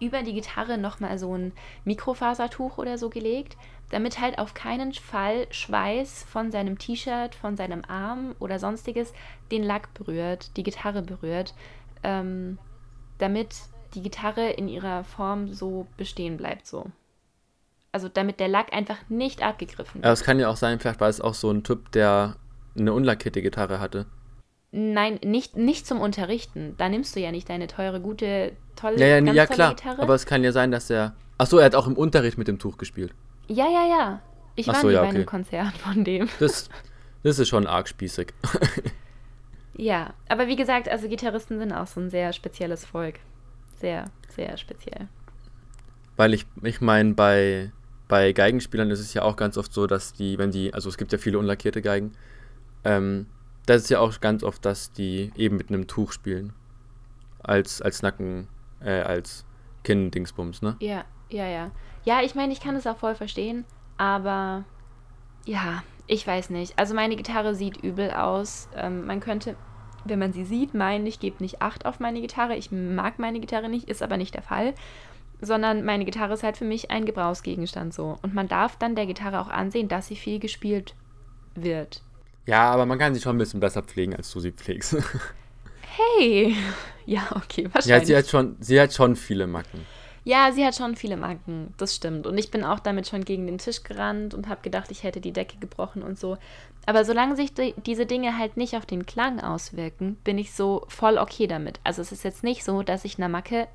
über 0.00 0.22
die 0.22 0.32
Gitarre 0.32 0.78
nochmal 0.78 1.18
so 1.18 1.36
ein 1.36 1.52
Mikrofasertuch 1.84 2.78
oder 2.78 2.96
so 2.98 3.10
gelegt, 3.10 3.56
damit 3.90 4.20
halt 4.20 4.38
auf 4.38 4.54
keinen 4.54 4.94
Fall 4.94 5.46
Schweiß 5.50 6.24
von 6.24 6.50
seinem 6.50 6.78
T-Shirt, 6.78 7.34
von 7.34 7.56
seinem 7.56 7.82
Arm 7.86 8.34
oder 8.38 8.58
sonstiges 8.58 9.12
den 9.50 9.62
Lack 9.62 9.92
berührt, 9.94 10.56
die 10.56 10.62
Gitarre 10.62 11.02
berührt, 11.02 11.54
ähm, 12.02 12.58
damit 13.18 13.54
die 13.94 14.02
Gitarre 14.02 14.50
in 14.50 14.68
ihrer 14.68 15.04
Form 15.04 15.52
so 15.52 15.86
bestehen 15.96 16.36
bleibt 16.36 16.66
so. 16.66 16.86
Also 17.92 18.08
damit 18.08 18.38
der 18.40 18.48
Lack 18.48 18.72
einfach 18.72 18.96
nicht 19.08 19.42
abgegriffen 19.42 19.96
wird. 19.96 20.04
Aber 20.04 20.12
es 20.12 20.22
kann 20.22 20.38
ja 20.38 20.48
auch 20.48 20.56
sein, 20.56 20.78
vielleicht 20.78 21.00
war 21.00 21.08
es 21.08 21.20
auch 21.20 21.34
so 21.34 21.50
ein 21.50 21.64
Typ, 21.64 21.90
der 21.92 22.36
eine 22.78 22.92
unlackierte 22.92 23.42
Gitarre 23.42 23.80
hatte. 23.80 24.06
Nein, 24.72 25.18
nicht, 25.24 25.56
nicht 25.56 25.86
zum 25.86 26.00
Unterrichten. 26.00 26.74
Da 26.78 26.88
nimmst 26.88 27.16
du 27.16 27.20
ja 27.20 27.32
nicht 27.32 27.48
deine 27.48 27.66
teure, 27.66 28.00
gute, 28.00 28.52
tolle, 28.76 29.00
Ja, 29.00 29.06
ja, 29.06 29.20
ganz 29.20 29.36
ja 29.36 29.46
tolle 29.46 29.56
klar. 29.56 29.74
Gitarre. 29.74 30.02
Aber 30.02 30.14
es 30.14 30.26
kann 30.26 30.44
ja 30.44 30.52
sein, 30.52 30.70
dass 30.70 30.88
er. 30.90 31.16
Achso, 31.38 31.58
er 31.58 31.64
hat 31.64 31.74
auch 31.74 31.88
im 31.88 31.96
Unterricht 31.96 32.38
mit 32.38 32.46
dem 32.46 32.58
Tuch 32.58 32.78
gespielt. 32.78 33.12
ja, 33.48 33.66
ja, 33.68 33.86
ja. 33.88 34.22
Ich 34.56 34.68
Ach 34.68 34.74
war 34.74 34.80
so, 34.82 34.88
nie 34.88 34.94
ja, 34.94 35.00
bei 35.00 35.08
okay. 35.08 35.16
einem 35.16 35.26
Konzert 35.26 35.76
von 35.78 36.04
dem. 36.04 36.28
Das, 36.38 36.68
das 37.22 37.38
ist 37.38 37.48
schon 37.48 37.66
arg 37.66 37.88
spießig. 37.88 38.32
Ja, 39.74 40.12
aber 40.28 40.46
wie 40.48 40.56
gesagt, 40.56 40.88
also 40.88 41.08
Gitarristen 41.08 41.58
sind 41.58 41.72
auch 41.72 41.86
so 41.86 42.00
ein 42.00 42.10
sehr 42.10 42.32
spezielles 42.32 42.84
Volk. 42.84 43.20
Sehr, 43.80 44.04
sehr 44.28 44.56
speziell. 44.56 45.08
Weil 46.16 46.34
ich, 46.34 46.46
ich 46.62 46.80
meine, 46.80 47.14
bei, 47.14 47.72
bei 48.08 48.32
Geigenspielern 48.32 48.90
ist 48.90 49.00
es 49.00 49.14
ja 49.14 49.22
auch 49.22 49.36
ganz 49.36 49.56
oft 49.56 49.72
so, 49.72 49.86
dass 49.86 50.12
die, 50.12 50.36
wenn 50.38 50.50
die, 50.50 50.74
also 50.74 50.88
es 50.88 50.98
gibt 50.98 51.12
ja 51.12 51.18
viele 51.18 51.38
unlackierte 51.38 51.80
Geigen, 51.80 52.12
ähm, 52.84 53.26
das 53.66 53.82
ist 53.82 53.90
ja 53.90 54.00
auch 54.00 54.20
ganz 54.20 54.42
oft, 54.42 54.64
dass 54.64 54.92
die 54.92 55.32
eben 55.36 55.56
mit 55.56 55.68
einem 55.70 55.86
Tuch 55.86 56.12
spielen. 56.12 56.52
Als, 57.42 57.80
als 57.80 58.02
Nacken, 58.02 58.48
äh, 58.80 59.00
als 59.00 59.46
Kinn-Dingsbums, 59.84 60.60
ne? 60.60 60.76
Ja, 60.80 61.04
ja, 61.30 61.46
ja. 61.46 61.70
Ja, 62.04 62.20
ich 62.22 62.34
meine, 62.34 62.52
ich 62.52 62.60
kann 62.60 62.76
es 62.76 62.86
auch 62.86 62.98
voll 62.98 63.14
verstehen, 63.14 63.64
aber 63.96 64.64
ja, 65.46 65.82
ich 66.06 66.26
weiß 66.26 66.50
nicht. 66.50 66.78
Also 66.78 66.94
meine 66.94 67.16
Gitarre 67.16 67.54
sieht 67.54 67.78
übel 67.78 68.10
aus. 68.10 68.68
Ähm, 68.74 69.06
man 69.06 69.20
könnte, 69.20 69.56
wenn 70.04 70.18
man 70.18 70.32
sie 70.32 70.44
sieht, 70.44 70.74
meinen, 70.74 71.06
ich 71.06 71.20
gebe 71.20 71.42
nicht 71.42 71.62
Acht 71.62 71.86
auf 71.86 72.00
meine 72.00 72.20
Gitarre. 72.20 72.56
Ich 72.56 72.70
mag 72.70 73.18
meine 73.18 73.40
Gitarre 73.40 73.68
nicht, 73.68 73.88
ist 73.88 74.02
aber 74.02 74.16
nicht 74.16 74.34
der 74.34 74.42
Fall. 74.42 74.74
Sondern 75.40 75.84
meine 75.84 76.04
Gitarre 76.04 76.34
ist 76.34 76.42
halt 76.42 76.56
für 76.56 76.64
mich 76.64 76.90
ein 76.90 77.06
Gebrauchsgegenstand 77.06 77.94
so. 77.94 78.18
Und 78.22 78.34
man 78.34 78.48
darf 78.48 78.76
dann 78.76 78.94
der 78.94 79.06
Gitarre 79.06 79.40
auch 79.40 79.48
ansehen, 79.48 79.88
dass 79.88 80.08
sie 80.08 80.16
viel 80.16 80.38
gespielt 80.38 80.94
wird. 81.54 82.02
Ja, 82.46 82.70
aber 82.70 82.86
man 82.86 82.98
kann 82.98 83.14
sie 83.14 83.20
schon 83.20 83.36
ein 83.36 83.38
bisschen 83.38 83.60
besser 83.60 83.82
pflegen, 83.82 84.14
als 84.14 84.30
du 84.32 84.40
sie 84.40 84.52
pflegst. 84.52 84.96
Hey! 86.18 86.56
Ja, 87.06 87.26
okay, 87.34 87.62
ja, 87.64 87.74
wahrscheinlich. 87.74 88.06
sie 88.06 88.16
hat, 88.16 88.28
schon, 88.28 88.56
sie 88.60 88.80
hat 88.80 88.92
schon 88.92 89.16
viele 89.16 89.48
Macken. 89.48 89.84
Ja, 90.30 90.52
sie 90.52 90.64
hat 90.64 90.76
schon 90.76 90.94
viele 90.94 91.16
Macken, 91.16 91.74
das 91.76 91.96
stimmt. 91.96 92.24
Und 92.24 92.38
ich 92.38 92.52
bin 92.52 92.62
auch 92.62 92.78
damit 92.78 93.08
schon 93.08 93.24
gegen 93.24 93.48
den 93.48 93.58
Tisch 93.58 93.82
gerannt 93.82 94.32
und 94.32 94.48
habe 94.48 94.60
gedacht, 94.62 94.92
ich 94.92 95.02
hätte 95.02 95.20
die 95.20 95.32
Decke 95.32 95.56
gebrochen 95.58 96.04
und 96.04 96.20
so. 96.20 96.38
Aber 96.86 97.04
solange 97.04 97.34
sich 97.34 97.52
die, 97.52 97.74
diese 97.84 98.06
Dinge 98.06 98.38
halt 98.38 98.56
nicht 98.56 98.76
auf 98.76 98.86
den 98.86 99.06
Klang 99.06 99.40
auswirken, 99.40 100.18
bin 100.22 100.38
ich 100.38 100.52
so 100.52 100.84
voll 100.86 101.18
okay 101.18 101.48
damit. 101.48 101.80
Also 101.82 102.00
es 102.00 102.12
ist 102.12 102.22
jetzt 102.22 102.44
nicht 102.44 102.62
so, 102.62 102.84
dass 102.84 103.04
ich 103.04 103.18
einer 103.18 103.28
Macke 103.28 103.66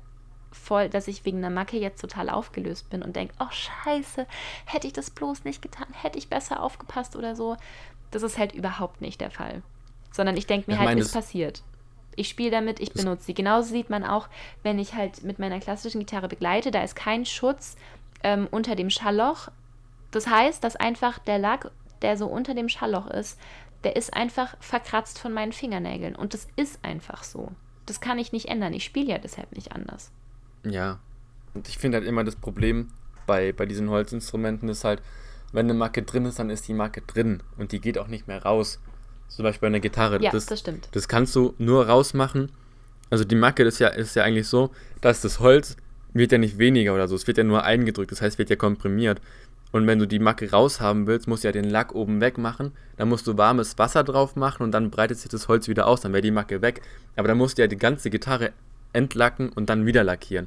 voll, 0.50 0.88
dass 0.88 1.08
ich 1.08 1.26
wegen 1.26 1.44
einer 1.44 1.50
Macke 1.50 1.76
jetzt 1.76 2.00
total 2.00 2.30
aufgelöst 2.30 2.88
bin 2.88 3.02
und 3.02 3.16
denke, 3.16 3.34
oh 3.38 3.50
scheiße, 3.50 4.26
hätte 4.64 4.86
ich 4.86 4.94
das 4.94 5.10
bloß 5.10 5.44
nicht 5.44 5.60
getan, 5.60 5.88
hätte 5.92 6.16
ich 6.16 6.30
besser 6.30 6.62
aufgepasst 6.62 7.16
oder 7.16 7.36
so. 7.36 7.58
Das 8.12 8.22
ist 8.22 8.38
halt 8.38 8.54
überhaupt 8.54 9.02
nicht 9.02 9.20
der 9.20 9.30
Fall. 9.30 9.60
Sondern 10.10 10.38
ich 10.38 10.46
denke 10.46 10.70
mir 10.70 10.76
Ich 10.76 10.78
halt, 10.78 10.88
meine, 10.88 11.02
ist 11.02 11.12
passiert. 11.12 11.62
Ich 12.16 12.28
spiele 12.28 12.50
damit, 12.50 12.80
ich 12.80 12.92
benutze 12.92 13.26
sie. 13.26 13.34
Genauso 13.34 13.70
sieht 13.70 13.90
man 13.90 14.04
auch, 14.04 14.28
wenn 14.62 14.78
ich 14.78 14.94
halt 14.94 15.22
mit 15.22 15.38
meiner 15.38 15.60
klassischen 15.60 16.00
Gitarre 16.00 16.28
begleite, 16.28 16.70
da 16.70 16.82
ist 16.82 16.96
kein 16.96 17.26
Schutz 17.26 17.76
ähm, 18.24 18.48
unter 18.50 18.74
dem 18.74 18.90
Schallloch. 18.90 19.48
Das 20.10 20.26
heißt, 20.26 20.64
dass 20.64 20.76
einfach 20.76 21.18
der 21.18 21.38
Lack, 21.38 21.70
der 22.02 22.16
so 22.16 22.26
unter 22.26 22.54
dem 22.54 22.68
Schallloch 22.68 23.06
ist, 23.06 23.38
der 23.84 23.96
ist 23.96 24.14
einfach 24.14 24.56
verkratzt 24.60 25.18
von 25.18 25.32
meinen 25.32 25.52
Fingernägeln. 25.52 26.16
Und 26.16 26.34
das 26.34 26.48
ist 26.56 26.84
einfach 26.84 27.22
so. 27.22 27.52
Das 27.84 28.00
kann 28.00 28.18
ich 28.18 28.32
nicht 28.32 28.48
ändern. 28.48 28.72
Ich 28.72 28.84
spiele 28.84 29.12
ja 29.12 29.18
deshalb 29.18 29.54
nicht 29.54 29.72
anders. 29.72 30.10
Ja. 30.64 30.98
Und 31.54 31.68
ich 31.68 31.78
finde 31.78 31.98
halt 31.98 32.06
immer 32.06 32.24
das 32.24 32.36
Problem 32.36 32.90
bei, 33.26 33.52
bei 33.52 33.66
diesen 33.66 33.90
Holzinstrumenten 33.90 34.68
ist 34.68 34.84
halt, 34.84 35.02
wenn 35.52 35.66
eine 35.66 35.74
Macke 35.74 36.02
drin 36.02 36.24
ist, 36.24 36.38
dann 36.38 36.50
ist 36.50 36.66
die 36.68 36.74
Macke 36.74 37.02
drin 37.02 37.42
und 37.56 37.72
die 37.72 37.80
geht 37.80 37.98
auch 37.98 38.08
nicht 38.08 38.26
mehr 38.26 38.42
raus. 38.42 38.80
Zum 39.28 39.42
Beispiel 39.42 39.62
bei 39.62 39.66
einer 39.68 39.80
Gitarre. 39.80 40.22
Ja, 40.22 40.30
das, 40.30 40.46
das 40.46 40.60
stimmt. 40.60 40.88
Das 40.92 41.08
kannst 41.08 41.34
du 41.36 41.54
nur 41.58 41.86
rausmachen. 41.86 42.50
Also 43.10 43.24
die 43.24 43.36
Macke 43.36 43.62
ist 43.62 43.78
ja, 43.78 43.88
ist 43.88 44.16
ja 44.16 44.24
eigentlich 44.24 44.48
so, 44.48 44.70
dass 45.00 45.20
das 45.20 45.40
Holz 45.40 45.76
wird 46.12 46.32
ja 46.32 46.38
nicht 46.38 46.58
weniger 46.58 46.94
oder 46.94 47.08
so. 47.08 47.14
Es 47.14 47.26
wird 47.26 47.38
ja 47.38 47.44
nur 47.44 47.64
eingedrückt, 47.64 48.10
das 48.10 48.22
heißt, 48.22 48.38
wird 48.38 48.50
ja 48.50 48.56
komprimiert. 48.56 49.20
Und 49.72 49.86
wenn 49.86 49.98
du 49.98 50.06
die 50.06 50.18
Macke 50.18 50.50
raushaben 50.50 51.06
willst, 51.06 51.28
musst 51.28 51.44
du 51.44 51.48
ja 51.48 51.52
den 51.52 51.68
Lack 51.68 51.94
oben 51.94 52.20
wegmachen. 52.20 52.72
Dann 52.96 53.08
musst 53.08 53.26
du 53.26 53.36
warmes 53.36 53.78
Wasser 53.78 54.04
drauf 54.04 54.36
machen 54.36 54.62
und 54.62 54.72
dann 54.72 54.90
breitet 54.90 55.18
sich 55.18 55.28
das 55.28 55.48
Holz 55.48 55.68
wieder 55.68 55.86
aus, 55.86 56.00
dann 56.00 56.12
wäre 56.12 56.22
die 56.22 56.30
Macke 56.30 56.62
weg. 56.62 56.80
Aber 57.16 57.28
dann 57.28 57.36
musst 57.36 57.58
du 57.58 57.62
ja 57.62 57.68
die 57.68 57.76
ganze 57.76 58.08
Gitarre 58.08 58.52
entlacken 58.92 59.50
und 59.50 59.68
dann 59.68 59.84
wieder 59.84 60.04
lackieren. 60.04 60.46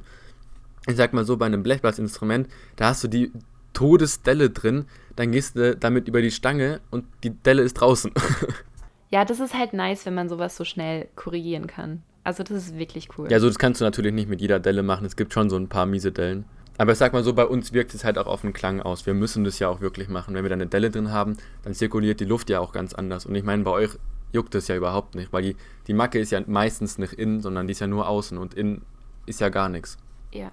Ich 0.88 0.96
sag 0.96 1.12
mal 1.12 1.24
so, 1.24 1.36
bei 1.36 1.46
einem 1.46 1.62
Blechblasinstrument, 1.62 2.48
da 2.76 2.88
hast 2.88 3.04
du 3.04 3.08
die 3.08 3.30
Todesdelle 3.72 4.50
drin, 4.50 4.86
dann 5.14 5.30
gehst 5.30 5.56
du 5.56 5.76
damit 5.76 6.08
über 6.08 6.22
die 6.22 6.30
Stange 6.30 6.80
und 6.90 7.04
die 7.22 7.30
Delle 7.30 7.62
ist 7.62 7.74
draußen. 7.74 8.12
Ja, 9.10 9.24
das 9.24 9.40
ist 9.40 9.54
halt 9.54 9.72
nice, 9.72 10.06
wenn 10.06 10.14
man 10.14 10.28
sowas 10.28 10.56
so 10.56 10.64
schnell 10.64 11.08
korrigieren 11.16 11.66
kann. 11.66 12.02
Also 12.22 12.42
das 12.42 12.56
ist 12.56 12.78
wirklich 12.78 13.08
cool. 13.18 13.30
Ja, 13.30 13.40
so 13.40 13.48
das 13.48 13.58
kannst 13.58 13.80
du 13.80 13.84
natürlich 13.84 14.12
nicht 14.12 14.28
mit 14.28 14.40
jeder 14.40 14.60
Delle 14.60 14.82
machen. 14.82 15.06
Es 15.06 15.16
gibt 15.16 15.32
schon 15.32 15.50
so 15.50 15.56
ein 15.56 15.68
paar 15.68 15.86
miese 15.86 16.12
Dellen. 16.12 16.44
Aber 16.78 16.92
ich 16.92 16.98
sag 16.98 17.12
mal 17.12 17.24
so, 17.24 17.34
bei 17.34 17.44
uns 17.44 17.72
wirkt 17.72 17.92
es 17.92 18.04
halt 18.04 18.18
auch 18.18 18.26
auf 18.26 18.42
den 18.42 18.52
Klang 18.52 18.80
aus. 18.80 19.04
Wir 19.04 19.14
müssen 19.14 19.44
das 19.44 19.58
ja 19.58 19.68
auch 19.68 19.80
wirklich 19.80 20.08
machen. 20.08 20.34
Wenn 20.34 20.44
wir 20.44 20.48
da 20.48 20.54
eine 20.54 20.66
Delle 20.66 20.90
drin 20.90 21.12
haben, 21.12 21.36
dann 21.62 21.74
zirkuliert 21.74 22.20
die 22.20 22.24
Luft 22.24 22.48
ja 22.48 22.60
auch 22.60 22.72
ganz 22.72 22.94
anders. 22.94 23.26
Und 23.26 23.34
ich 23.34 23.44
meine, 23.44 23.64
bei 23.64 23.70
euch 23.70 23.90
juckt 24.32 24.54
es 24.54 24.68
ja 24.68 24.76
überhaupt 24.76 25.14
nicht, 25.14 25.32
weil 25.32 25.42
die, 25.42 25.56
die 25.88 25.92
Macke 25.92 26.18
ist 26.18 26.30
ja 26.30 26.40
meistens 26.46 26.98
nicht 26.98 27.14
innen, 27.14 27.40
sondern 27.40 27.66
die 27.66 27.72
ist 27.72 27.80
ja 27.80 27.86
nur 27.86 28.08
außen 28.08 28.38
und 28.38 28.54
innen 28.54 28.82
ist 29.26 29.40
ja 29.40 29.48
gar 29.48 29.68
nichts. 29.68 29.98
Ja. 30.32 30.52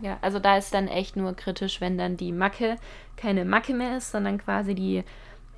Ja, 0.00 0.18
also 0.22 0.38
da 0.38 0.56
ist 0.56 0.72
dann 0.72 0.86
echt 0.86 1.16
nur 1.16 1.34
kritisch, 1.34 1.80
wenn 1.80 1.98
dann 1.98 2.16
die 2.16 2.30
Macke 2.30 2.76
keine 3.16 3.44
Macke 3.44 3.74
mehr 3.74 3.96
ist, 3.96 4.12
sondern 4.12 4.38
quasi 4.38 4.74
die 4.76 5.02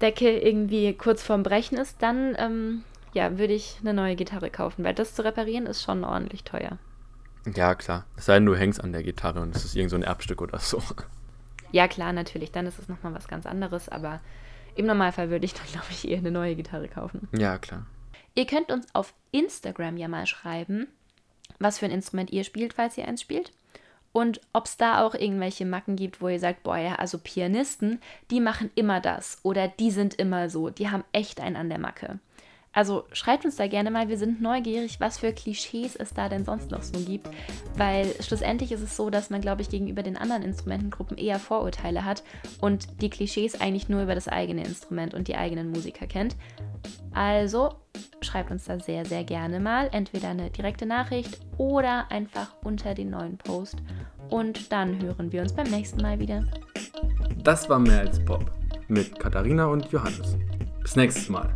Decke 0.01 0.39
irgendwie 0.39 0.95
kurz 0.95 1.23
vorm 1.23 1.43
Brechen 1.43 1.79
ist, 1.79 2.03
dann 2.03 2.35
ähm, 2.39 2.85
ja, 3.13 3.39
würde 3.39 3.53
ich 3.53 3.79
eine 3.81 3.95
neue 3.95 4.17
Gitarre 4.17 4.51
kaufen, 4.51 4.85
weil 4.85 4.95
das 4.95 5.15
zu 5.15 5.25
reparieren 5.25 5.67
ist 5.67 5.83
schon 5.83 6.05
ordentlich 6.05 6.45
teuer. 6.45 6.79
Ja, 7.55 7.75
klar. 7.75 8.05
Es 8.17 8.27
sei 8.27 8.35
denn, 8.35 8.47
du 8.47 8.55
hängst 8.55 8.83
an 8.83 8.93
der 8.93 9.03
Gitarre 9.03 9.41
und 9.41 9.55
es 9.57 9.65
ist 9.65 9.75
irgend 9.75 9.91
so 9.91 9.97
ein 9.97 10.03
Erbstück 10.03 10.43
oder 10.43 10.59
so. 10.59 10.83
Ja, 11.73 11.89
klar, 11.89 12.13
natürlich, 12.13 12.53
dann 12.53 12.67
ist 12.67 12.79
es 12.79 12.89
nochmal 12.89 13.15
was 13.15 13.29
ganz 13.29 13.47
anderes, 13.47 13.89
aber 13.89 14.21
im 14.75 14.87
Normalfall 14.87 15.31
würde 15.31 15.45
ich 15.45 15.55
dann, 15.55 15.67
glaube 15.73 15.87
ich, 15.91 16.09
eher 16.09 16.19
eine 16.19 16.31
neue 16.31 16.55
Gitarre 16.55 16.89
kaufen. 16.89 17.29
Ja, 17.33 17.59
klar. 17.59 17.87
Ihr 18.35 18.47
könnt 18.47 18.71
uns 18.71 18.87
auf 18.95 19.13
Instagram 19.33 19.97
ja 19.97 20.09
mal 20.09 20.27
schreiben, 20.27 20.87
was 21.59 21.79
für 21.79 21.87
ein 21.87 21.91
Instrument 21.91 22.31
ihr 22.31 22.45
spielt, 22.45 22.75
falls 22.75 22.97
ihr 22.97 23.07
eins 23.07 23.21
spielt. 23.21 23.53
Und 24.12 24.40
ob 24.53 24.66
es 24.66 24.77
da 24.77 25.05
auch 25.05 25.14
irgendwelche 25.14 25.64
Macken 25.64 25.94
gibt, 25.96 26.20
wo 26.20 26.29
ihr 26.29 26.40
sagt, 26.40 26.64
boah, 26.64 26.77
ja, 26.77 26.96
also 26.96 27.18
Pianisten, 27.18 28.01
die 28.31 28.40
machen 28.40 28.70
immer 28.75 29.01
das 29.01 29.38
oder 29.42 29.68
die 29.68 29.90
sind 29.90 30.14
immer 30.14 30.51
so, 30.51 30.70
die 30.70 30.90
haben 30.90 31.05
echt 31.12 31.40
einen 31.40 31.57
an 31.57 31.68
der 31.68 31.79
Macke. 31.79 32.18
Also 32.73 33.05
schreibt 33.13 33.45
uns 33.45 33.57
da 33.57 33.67
gerne 33.67 33.91
mal, 33.91 34.09
wir 34.09 34.17
sind 34.17 34.41
neugierig, 34.41 35.01
was 35.01 35.19
für 35.19 35.33
Klischees 35.33 35.97
es 35.97 36.15
da 36.15 36.29
denn 36.29 36.45
sonst 36.45 36.71
noch 36.71 36.83
so 36.83 37.01
gibt, 37.01 37.29
weil 37.77 38.07
schlussendlich 38.23 38.71
ist 38.71 38.83
es 38.83 38.97
so, 38.97 39.11
dass 39.11 39.29
man, 39.29 39.41
glaube 39.41 39.63
ich, 39.63 39.71
gegenüber 39.71 40.05
den 40.05 40.17
anderen 40.17 40.43
Instrumentengruppen 40.43 41.19
eher 41.19 41.41
Vorurteile 41.41 42.05
hat 42.05 42.23
und 42.61 43.03
die 43.03 43.11
Klischees 43.11 43.61
eigentlich 43.61 43.89
nur 43.89 44.03
über 44.03 44.15
das 44.15 44.29
eigene 44.29 44.65
Instrument 44.65 45.15
und 45.15 45.27
die 45.27 45.35
eigenen 45.35 45.71
Musiker 45.71 46.07
kennt. 46.07 46.37
Also 47.13 47.75
schreibt 48.21 48.53
uns 48.53 48.67
da 48.67 48.79
sehr, 48.79 49.05
sehr 49.05 49.25
gerne 49.25 49.59
mal 49.59 49.89
entweder 49.93 50.29
eine 50.29 50.51
direkte 50.51 50.87
Nachricht 50.87 51.41
oder 51.59 52.11
einfach 52.11 52.55
unter 52.63 52.95
den 52.95 53.11
neuen 53.11 53.37
Post 53.37 53.79
und 54.29 54.71
dann 54.71 55.03
hören 55.03 55.33
wir 55.33 55.43
uns 55.43 55.53
beim 55.53 55.69
nächsten 55.69 56.01
Mal 56.03 56.21
wieder. 56.21 56.45
Das 57.43 57.69
war 57.69 57.81
mehr 57.81 58.01
als 58.01 58.25
Pop 58.25 58.51
mit 58.87 59.19
Katharina 59.19 59.67
und 59.67 59.91
Johannes. 59.91 60.37
Bis 60.83 60.95
nächstes 60.95 61.29
Mal. 61.29 61.53